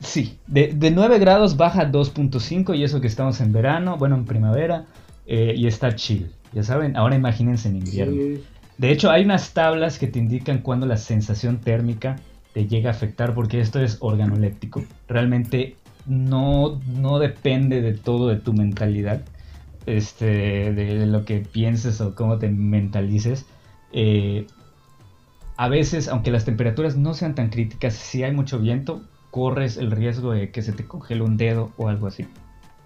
[0.00, 4.14] Sí, de, de 9 grados baja a 2.5 y eso que estamos en verano, bueno,
[4.16, 4.84] en primavera,
[5.26, 6.30] eh, y está chill.
[6.52, 8.14] Ya saben, ahora imagínense en invierno.
[8.14, 8.44] Sí.
[8.78, 12.16] De hecho, hay unas tablas que te indican cuándo la sensación térmica
[12.52, 14.82] te llega a afectar porque esto es organoléptico.
[15.08, 19.22] Realmente no, no depende de todo de tu mentalidad,
[19.86, 23.46] este, de lo que pienses o cómo te mentalices.
[23.92, 24.46] Eh,
[25.56, 29.90] a veces, aunque las temperaturas no sean tan críticas, si hay mucho viento, corres el
[29.90, 32.26] riesgo de que se te congele un dedo o algo así.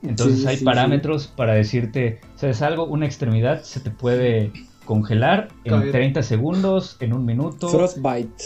[0.03, 2.85] Entonces Sí, hay sí, parámetros para decirte, ¿sabes algo?
[2.87, 4.53] Una extremidad se te puede
[4.85, 5.93] congelar en Caer.
[5.93, 7.69] 30 segundos, en un minuto.
[7.69, 8.45] Frostbite.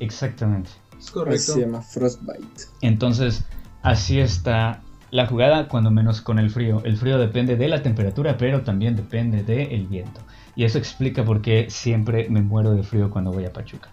[0.00, 0.70] Exactamente.
[0.98, 1.52] Es Así correcto.
[1.52, 2.62] se llama Frostbite.
[2.80, 3.44] Entonces,
[3.82, 6.82] así está la jugada, cuando menos con el frío.
[6.84, 10.20] El frío depende de la temperatura, pero también depende del viento.
[10.54, 13.90] Y eso explica por qué siempre me muero de frío cuando voy a Pachuca.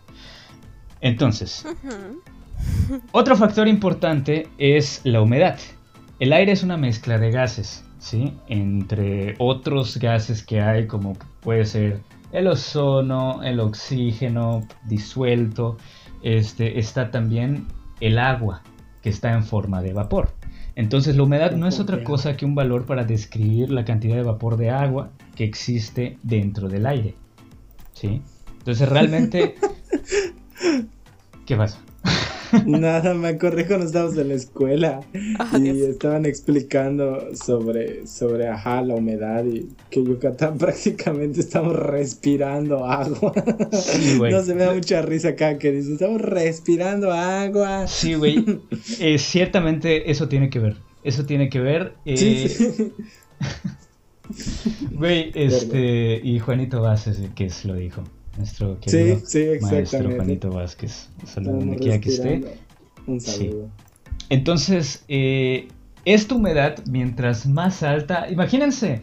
[1.01, 1.65] Entonces,
[3.11, 5.59] otro factor importante es la humedad.
[6.19, 8.33] El aire es una mezcla de gases, ¿sí?
[8.47, 11.99] Entre otros gases que hay, como puede ser
[12.31, 15.77] el ozono, el oxígeno disuelto,
[16.21, 17.67] este, está también
[17.99, 18.61] el agua,
[19.01, 20.29] que está en forma de vapor.
[20.75, 24.23] Entonces la humedad no es otra cosa que un valor para describir la cantidad de
[24.23, 27.15] vapor de agua que existe dentro del aire.
[27.93, 28.21] ¿Sí?
[28.57, 29.55] Entonces realmente...
[31.45, 31.79] ¿Qué pasa?
[32.65, 34.99] Nada, me acordé cuando estábamos en la escuela
[35.39, 35.77] Ah, y Dios.
[35.89, 43.33] estaban explicando sobre, sobre ajá, la humedad y que Yucatán prácticamente estamos respirando agua.
[43.71, 44.31] Sí, güey.
[44.31, 47.87] No se me da mucha risa acá que dice, estamos respirando agua.
[47.87, 48.43] Sí, güey.
[48.99, 50.77] Eh, ciertamente eso tiene que ver.
[51.03, 51.95] Eso tiene que ver.
[52.05, 52.91] eh, Sí, sí.
[54.91, 56.21] Güey, este.
[56.23, 58.03] Y Juanito Vázquez, que es, lo dijo.
[58.37, 60.09] Nuestro querido Sí, sí, maestro.
[60.15, 61.09] Juanito Vázquez.
[61.23, 62.57] Estamos donde quiera que esté.
[63.05, 63.47] Un Sí.
[63.47, 63.69] saludo.
[64.29, 65.67] Entonces, eh,
[66.05, 69.01] esta humedad, mientras más alta, imagínense,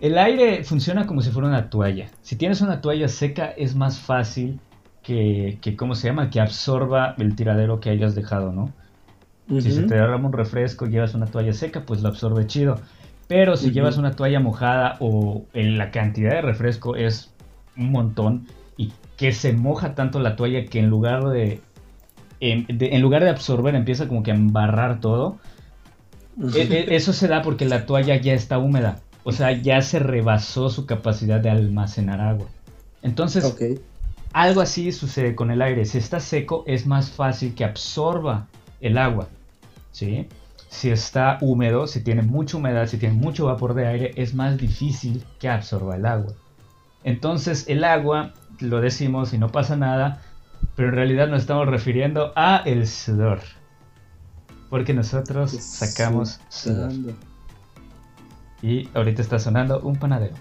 [0.00, 2.08] el aire funciona como si fuera una toalla.
[2.22, 4.60] Si tienes una toalla seca, es más fácil
[5.02, 6.28] que, que ¿cómo se llama?
[6.30, 8.72] Que absorba el tiradero que hayas dejado, ¿no?
[9.48, 12.80] Si se te derrama un refresco y llevas una toalla seca, pues lo absorbe chido.
[13.28, 17.32] Pero si llevas una toalla mojada o en la cantidad de refresco es
[17.76, 18.46] un montón
[19.16, 21.60] que se moja tanto la toalla que en lugar de
[22.40, 25.38] en, de- en lugar de absorber empieza como que a embarrar todo.
[26.54, 29.00] E- e- Eso se da porque la toalla ya está húmeda.
[29.24, 32.46] O sea, ya se rebasó su capacidad de almacenar agua.
[33.02, 33.44] Entonces,
[34.32, 35.84] algo así sucede con el aire.
[35.86, 38.46] Si está seco, es más fácil que absorba
[38.80, 39.28] el agua.
[39.92, 40.28] ¿sí?
[40.68, 44.58] Si está húmedo, si tiene mucha humedad, si tiene mucho vapor de aire, es más
[44.58, 46.34] difícil que absorba el agua.
[47.02, 50.20] Entonces, el agua, lo decimos y no pasa nada,
[50.74, 53.40] pero en realidad nos estamos refiriendo a el sudor.
[54.70, 56.92] Porque nosotros sacamos sudor.
[56.92, 57.14] Sudando.
[58.62, 60.34] Y ahorita está sonando un panadero.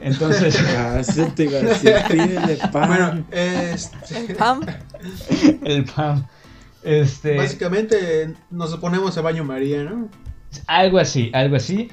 [0.00, 2.88] Entonces, Ah, eso te iba a decir, pídele pan.
[2.88, 4.62] Bueno, este, Pam.
[5.64, 6.26] el PAM.
[6.82, 10.08] Este, básicamente nos ponemos a baño María, ¿no?
[10.66, 11.88] Algo así, algo así.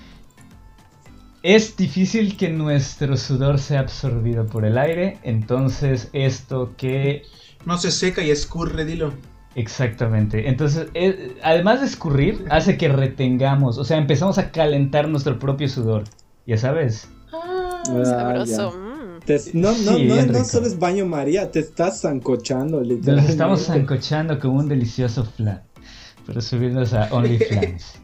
[1.42, 7.24] Es difícil que nuestro sudor sea absorbido por el aire, entonces esto que...
[7.66, 9.14] No se seca y escurre, dilo.
[9.56, 15.40] Exactamente, entonces eh, además de escurrir, hace que retengamos, o sea, empezamos a calentar nuestro
[15.40, 16.04] propio sudor,
[16.46, 17.10] ya sabes.
[17.34, 18.72] Ah, Sabroso.
[18.72, 18.78] ya.
[18.78, 19.20] mm.
[19.26, 23.32] Te- no, no, Sí, no, no solo es baño María, te estás zancochando, Nos literalmente.
[23.32, 25.64] estamos zancochando como un delicioso flan,
[26.26, 27.96] para subirnos a OnlyFans.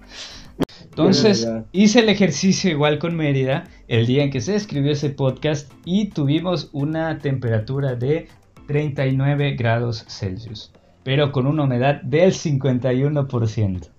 [0.98, 5.70] Entonces, hice el ejercicio igual con Mérida el día en que se escribió ese podcast
[5.84, 8.30] y tuvimos una temperatura de
[8.66, 10.72] 39 grados Celsius,
[11.04, 13.90] pero con una humedad del 51%.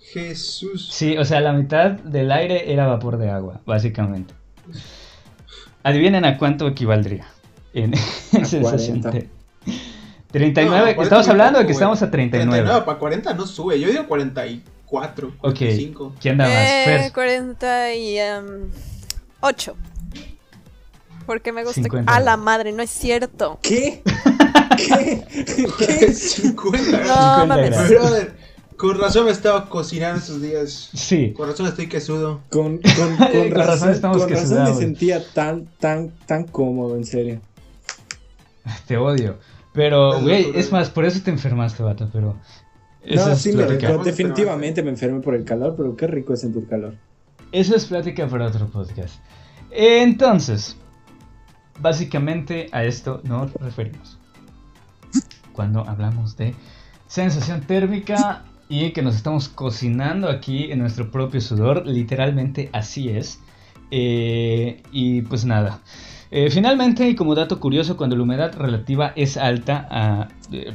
[0.00, 0.88] Jesús.
[0.90, 4.32] Sí, o sea, la mitad del aire era vapor de agua, básicamente.
[5.82, 7.26] Adivinen a cuánto equivaldría
[7.74, 7.94] en,
[8.42, 9.10] sensación 40.
[9.10, 9.34] térmica.
[10.30, 12.66] 39, No, 40 estamos hablando de que estamos a 39.
[12.66, 13.78] No, para 40 no sube.
[13.78, 14.06] Yo digo
[14.92, 16.14] 44, Ok, 45.
[16.20, 16.54] ¿quién da más?
[16.54, 17.10] Eh, Fer.
[17.12, 19.76] 48.
[21.24, 21.82] Porque me gusta.
[21.82, 22.14] 50.
[22.14, 23.58] A la madre, no es cierto.
[23.62, 24.02] ¿Qué?
[24.76, 25.24] ¿Qué?
[25.78, 26.12] ¿Qué?
[26.14, 26.98] 50.
[27.06, 27.74] No 50 mames.
[28.76, 30.90] con razón me estaba cocinando estos días.
[30.92, 32.42] Sí, Con razón estoy quesudo.
[32.50, 36.96] Con, con, con Con razón razón, estamos con razón me sentía tan, tan, tan cómodo,
[36.96, 37.40] en serio.
[38.86, 39.38] te odio.
[39.72, 42.36] Pero, güey, es más, por eso te enfermaste, vato, pero...
[43.04, 46.34] Eso No, es sí, me, a definitivamente me enfermé por el calor, pero qué rico
[46.34, 46.94] es sentir calor.
[47.50, 49.16] Eso es plática para otro podcast.
[49.70, 50.76] Entonces,
[51.80, 54.18] básicamente a esto nos referimos.
[55.52, 56.54] Cuando hablamos de
[57.06, 63.40] sensación térmica y que nos estamos cocinando aquí en nuestro propio sudor, literalmente así es.
[63.90, 65.80] Eh, y pues nada.
[66.30, 70.74] Eh, finalmente, y como dato curioso, cuando la humedad relativa es alta, ah, eh,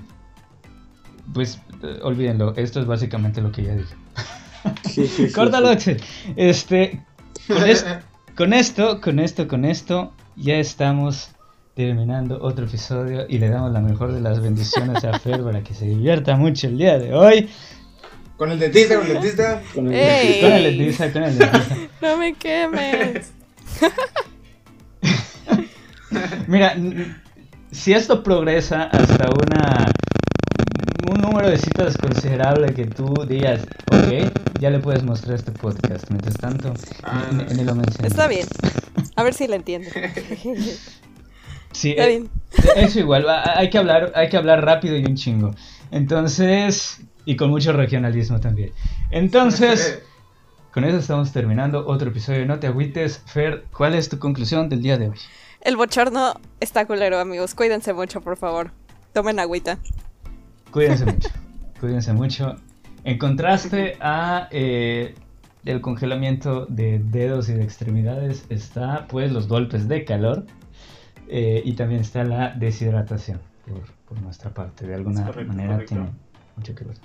[1.34, 1.60] pues
[2.02, 5.32] olvídenlo, esto es básicamente lo que ya dije.
[5.34, 6.02] Córtalo, Axel.
[6.36, 7.02] Este,
[7.48, 7.86] con, es-
[8.36, 11.30] con esto, con esto, con esto, ya estamos
[11.76, 15.74] terminando otro episodio y le damos la mejor de las bendiciones a Fer para que
[15.76, 17.50] se divierta mucho el día de hoy.
[18.36, 19.62] Con el dentista, con el dentista.
[19.74, 20.42] Con el- Ey.
[20.42, 21.76] Con el dentista, con el dentista.
[22.02, 23.32] No me quemes.
[26.48, 26.76] Mira,
[27.72, 30.17] si esto progresa hasta una un
[31.38, 33.62] número de citas considerable que tú digas,
[33.92, 36.10] ok, ya le puedes mostrar este podcast.
[36.10, 36.74] Mientras tanto,
[37.04, 37.26] Ah.
[37.32, 38.08] ni, ni lo mencioné.
[38.08, 38.48] Está bien.
[39.16, 39.88] A ver si la entiendo.
[41.74, 42.30] Sí, Está eh, bien.
[42.76, 45.54] Eso igual, va- hay que hablar, hay que hablar rápido y un chingo.
[45.92, 48.72] Entonces, y con mucho regionalismo también.
[49.12, 50.02] Entonces,
[50.74, 53.22] con eso estamos terminando otro episodio de No te agüites.
[53.28, 55.18] Fer, ¿cuál es tu conclusión del día de hoy?
[55.62, 57.54] El bochorno está culero, amigos.
[57.54, 58.72] Cuídense mucho, por favor.
[59.14, 59.78] Tomen agüita.
[60.72, 61.30] Cuídense mucho.
[61.80, 62.56] Cuídense mucho.
[63.04, 65.16] En contraste a eh,
[65.66, 70.46] el congelamiento de dedos y de extremidades está pues los golpes de calor
[71.28, 74.88] eh, y también está la deshidratación por, por nuestra parte.
[74.88, 75.96] De alguna correcto, manera correcto.
[75.96, 76.10] tiene
[76.56, 76.98] mucho que ver.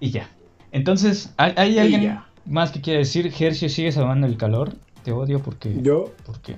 [0.00, 0.28] Y ya.
[0.72, 2.28] Entonces, ¿hay, alguien ya.
[2.44, 4.74] más que quiera decir, Hershey, sigues amando el calor?
[5.04, 5.80] Te odio porque...
[5.80, 6.56] Yo, Porque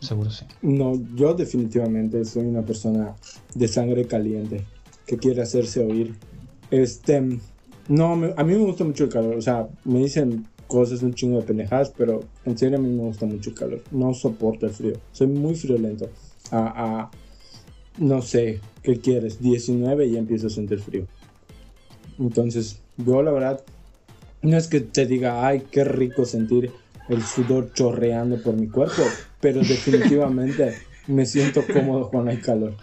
[0.00, 0.46] seguro sí.
[0.62, 3.14] no, yo definitivamente soy una persona
[3.54, 4.64] de sangre caliente
[5.10, 6.14] que quiere hacerse oír.
[6.70, 7.20] Este,
[7.88, 9.34] no, a mí me gusta mucho el calor.
[9.34, 13.02] O sea, me dicen cosas un chingo de pendejadas, pero en serio a mí me
[13.02, 13.82] gusta mucho el calor.
[13.90, 14.92] No soporto el frío.
[15.10, 16.08] Soy muy friolento.
[16.52, 16.60] A,
[17.00, 17.10] a
[17.98, 19.42] no sé, ¿qué quieres?
[19.42, 21.08] 19 y ya empiezo a sentir frío.
[22.20, 23.64] Entonces, yo la verdad,
[24.42, 26.70] no es que te diga, ay, qué rico sentir
[27.08, 29.02] el sudor chorreando por mi cuerpo,
[29.40, 30.76] pero definitivamente
[31.08, 32.76] me siento cómodo cuando hay calor.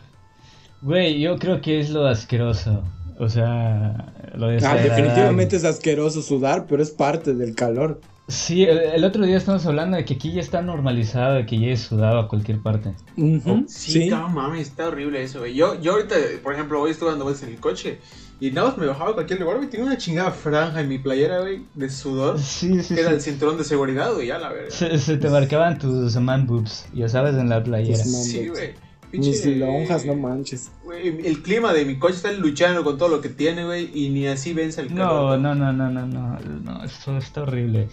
[0.82, 2.84] Güey, yo creo que es lo asqueroso.
[3.20, 4.90] O sea, lo Ah, desagradable.
[4.90, 8.00] definitivamente es asqueroso sudar, pero es parte del calor.
[8.28, 11.58] Sí, el, el otro día estamos hablando de que aquí ya está normalizado de que
[11.58, 12.94] llegues sudado a cualquier parte.
[13.16, 14.10] Ujú, Sí, sí.
[14.10, 15.56] no mames, está horrible eso, güey.
[15.56, 18.00] Yo, yo ahorita, por ejemplo, hoy estuve dando vueltas en el coche
[18.40, 19.70] y nada más me bajaba a cualquier lugar, güey.
[19.70, 22.38] Tenía una chingada franja en mi playera, güey, de sudor.
[22.38, 24.70] Sí, sí, Que era el cinturón de seguridad, güey, ya la verga.
[24.72, 27.98] Se, se te marcaban tus man boobs, ya sabes, en la playera.
[28.04, 28.74] Sí, güey.
[29.12, 30.70] Mis Pinche- lonjas, no manches.
[30.84, 34.10] Güey, el clima de mi coche está luchando con todo lo que tiene, güey, y
[34.10, 35.40] ni así vence el No, calor.
[35.40, 37.88] no, no, no, no, no, no, esto está horrible.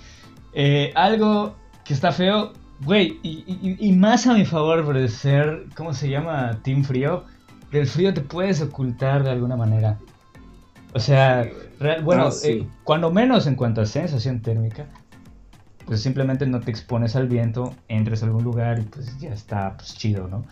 [0.53, 1.55] Eh, algo
[1.85, 6.09] que está feo, güey, y, y- y más a mi favor por ser, ¿cómo se
[6.09, 6.59] llama?
[6.63, 7.25] Team Frío.
[7.71, 9.99] Del frío te puedes ocultar de alguna manera.
[10.93, 11.63] O sea, Sí, güey.
[11.81, 12.49] real- bueno, Ah, sí.
[12.51, 14.87] eh, cuando menos en cuanto a sensación térmica,
[15.87, 19.77] pues simplemente no te expones al viento, entres a algún lugar y pues ya está,
[19.77, 20.45] pues chido, ¿no?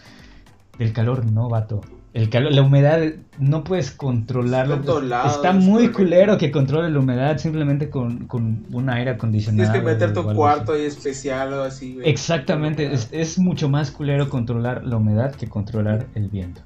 [0.79, 1.81] Del calor no, vato.
[2.15, 3.01] El calor, la humedad
[3.39, 4.83] no puedes controlarlo.
[5.27, 5.99] Está muy correcto.
[5.99, 9.73] culero que controle la humedad simplemente con, con un aire acondicionado.
[9.73, 11.99] Tienes que meter tu cuarto ahí especial o así.
[12.05, 16.61] Exactamente, es, es mucho más culero controlar la humedad que controlar el viento.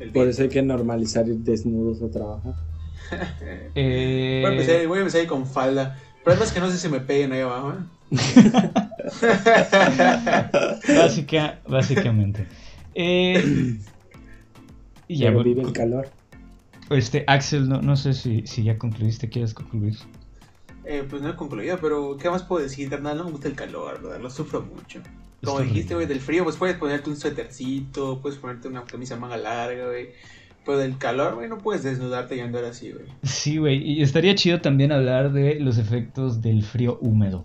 [0.00, 2.54] El Por eso hay que normalizar ir desnudos a trabajar.
[3.74, 5.96] Eh, Voy a empezar, voy a empezar ahí con falda.
[6.22, 7.76] Pero es más que no sé si me peguen ahí abajo, ¿eh?
[10.94, 12.46] básica, básicamente.
[12.94, 13.76] Eh,
[15.08, 16.08] y ya, vive el calor.
[16.90, 19.96] este, Axel, no, no sé si, si ya concluiste, ¿quieres concluir?
[20.84, 23.18] Eh, pues no he concluido, pero ¿qué más puedo decir, carnal?
[23.18, 24.20] No me gusta el calor, ¿verdad?
[24.20, 25.00] Lo sufro mucho.
[25.44, 29.36] Como dijiste, güey, del frío, pues puedes ponerte un suétercito, puedes ponerte una camisa manga
[29.36, 30.08] larga, güey.
[30.66, 33.04] Pero del calor, güey, no puedes desnudarte y andar así, güey.
[33.22, 37.44] Sí, güey, y estaría chido también hablar de los efectos del frío húmedo.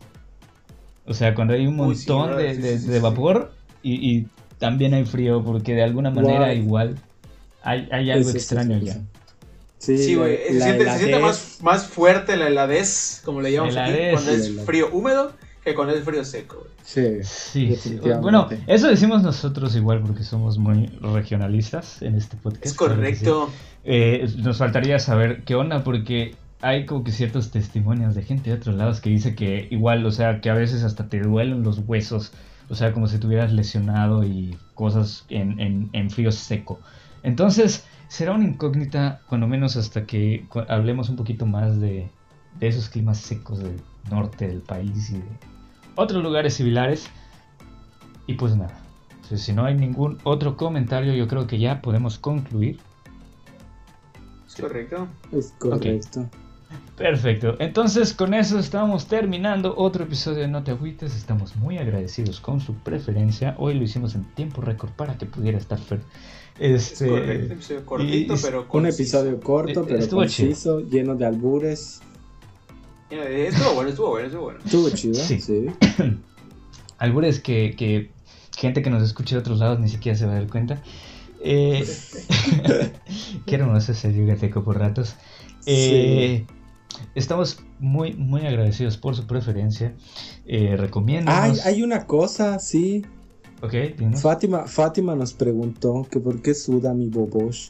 [1.06, 3.02] O sea, cuando hay un Uy, sí, montón de, Sí, de- sí, de sí.
[3.02, 3.52] vapor
[3.84, 4.28] y, y
[4.64, 6.96] también hay frío, porque de alguna manera igual
[7.64, 9.00] hay, hay algo sí, extraño sí, sí.
[9.78, 11.22] Sí, Sí, güey, la- se, siente, se siente heladez.
[11.22, 15.34] más, más fuerte la heladez, como le llamamos aquí, cuando es frío húmedo
[15.64, 16.70] que cuando es frío seco, güey.
[16.84, 17.66] Sí, Sí.
[17.68, 18.22] Definitivamente.
[18.22, 22.66] Bueno, eso decimos nosotros igual porque somos muy regionalistas en este podcast.
[22.66, 23.50] Es correcto.
[23.86, 28.56] Eh, nos faltaría saber qué onda porque hay como que ciertos testimonios de gente de
[28.56, 31.80] otros lados que dice que igual, o sea, que a veces hasta te duelen los
[31.86, 32.32] huesos,
[32.70, 36.80] o sea, como si te hubieras lesionado y cosas en, en, en frío seco.
[37.24, 42.10] Entonces, será una incógnita, cuando menos hasta que hablemos un poquito más de,
[42.60, 45.24] de esos climas secos del norte del país y de
[45.96, 47.10] otros lugares similares.
[48.28, 48.78] Y pues nada,
[49.38, 52.80] si no hay ningún otro comentario, yo creo que ya podemos concluir.
[54.48, 55.08] Es correcto.
[55.32, 56.30] es correcto.
[56.98, 61.16] Perfecto, entonces con eso estamos terminando otro episodio de No Te Agüites.
[61.16, 63.56] Estamos muy agradecidos con su preferencia.
[63.58, 66.02] Hoy lo hicimos en tiempo récord para que pudiera estar Fer.
[66.60, 67.46] Es Este, correcto.
[67.48, 69.02] Un episodio cortito, y- pero Un conciso.
[69.02, 72.02] episodio corto, Eh, pero estuvo conciso, lleno de albures.
[73.10, 74.60] Mira, Estuvo bueno, estuvo bueno, estuvo bueno.
[74.64, 75.40] Estuvo chido, Sí.
[75.42, 75.66] sí.
[77.00, 78.12] albures que, que
[78.56, 80.82] gente que nos escuche de otros lados ni siquiera se va a dar cuenta.
[81.44, 81.84] Eh,
[83.48, 85.16] qué hermoso ese yucateco por ratos.
[85.66, 86.46] Eh,
[87.16, 89.94] Estamos muy, muy agradecidos por su preferencia.
[90.46, 91.32] Eh, recomiendo.
[91.34, 93.06] Ay, hay una cosa, sí.
[93.62, 94.22] Ok, dinos.
[94.22, 97.70] Fátima, Fátima nos preguntó que por qué suda mi bobosh.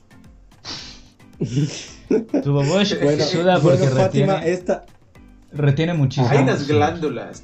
[2.44, 4.86] Tu bobosh Bueno, suda porque bueno Fátima, retiene, esta.
[5.52, 6.30] retiene muchísimo.
[6.30, 7.44] Hay unas glándulas.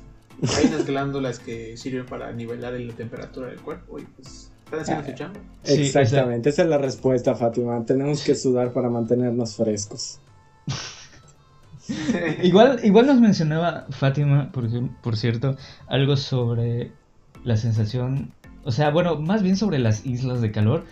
[0.58, 5.06] Hay unas glándulas que sirven para nivelar la temperatura del cuerpo y pues están haciendo
[5.06, 5.40] su chamba.
[5.64, 7.84] Sí, Exactamente, esa es la respuesta, Fátima.
[7.86, 10.20] Tenemos que sudar para mantenernos frescos.
[12.44, 14.66] igual, igual nos mencionaba Fátima, por,
[15.02, 15.56] por cierto,
[15.88, 16.92] algo sobre
[17.44, 18.32] la sensación,
[18.64, 20.86] o sea, bueno, más bien sobre las islas de calor,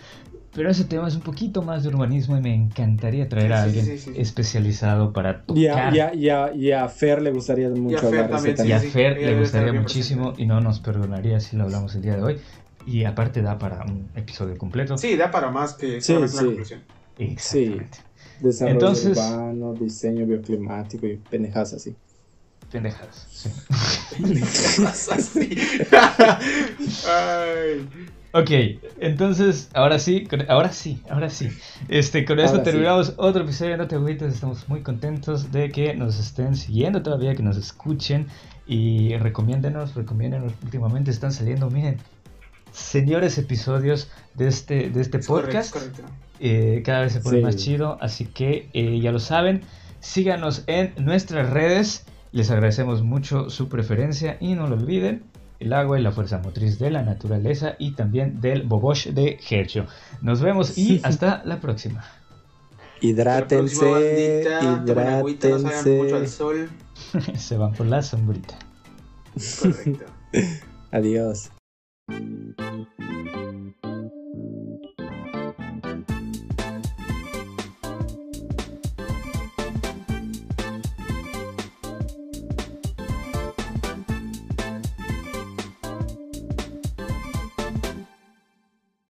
[0.54, 3.84] pero ese tema es un poquito más de urbanismo y me encantaría traer a alguien
[3.84, 4.12] sí, sí.
[4.16, 5.94] especializado para Y a, tocar.
[5.94, 8.72] y a- y a- y a Fer le gustaría mucho hablar de ese también, Y
[8.72, 12.22] a Fer le gustaría muchísimo y no nos perdonaría si lo hablamos el día de
[12.22, 12.36] hoy.
[12.86, 14.96] Y aparte da para un episodio completo.
[14.96, 16.46] Sí, da para más que Sí, solamente una sí.
[16.48, 16.80] conclusión.
[17.18, 17.98] Exactamente.
[18.40, 21.94] Desarrollo Entonces- urbano, diseño bioclimático y pendejadas así.
[22.70, 23.26] Pendejadas.
[23.30, 23.50] sí.
[24.84, 25.56] Así.
[27.08, 27.88] Ay.
[28.32, 28.50] Ok,
[29.00, 31.48] entonces, ahora sí, con- ahora sí, ahora sí.
[31.88, 32.70] Este, con esto Ahora sí.
[32.70, 34.34] terminamos otro episodio de No Te Agüites.
[34.34, 38.26] Estamos muy contentos de que nos estén siguiendo todavía, que nos escuchen
[38.66, 40.52] y recomiéndenos, recomiéndenos.
[40.62, 41.96] Últimamente están saliendo, miren,
[42.70, 45.74] señores episodios de este, de este Es podcast.
[45.74, 46.02] es correcto.
[46.40, 47.42] Eh, cada vez se pone Sí.
[47.44, 49.62] más chido, así que eh, ya lo saben.
[50.00, 52.06] Síganos en nuestras redes.
[52.32, 55.24] Les agradecemos mucho su preferencia y no lo olviden.
[55.60, 59.86] El agua y la fuerza motriz de la naturaleza y también del Bobosh de Hercho.
[60.22, 62.04] Nos vemos y hasta la próxima.
[63.00, 64.84] Hidrátense, Hasta la próxima, bandita.
[64.94, 66.36] Tomen agüita, no salgan mucho al hidrátense.
[66.36, 66.68] sol.
[67.36, 68.58] Se van por la sombrita.
[69.60, 70.04] Correcto.
[70.92, 71.50] Adiós.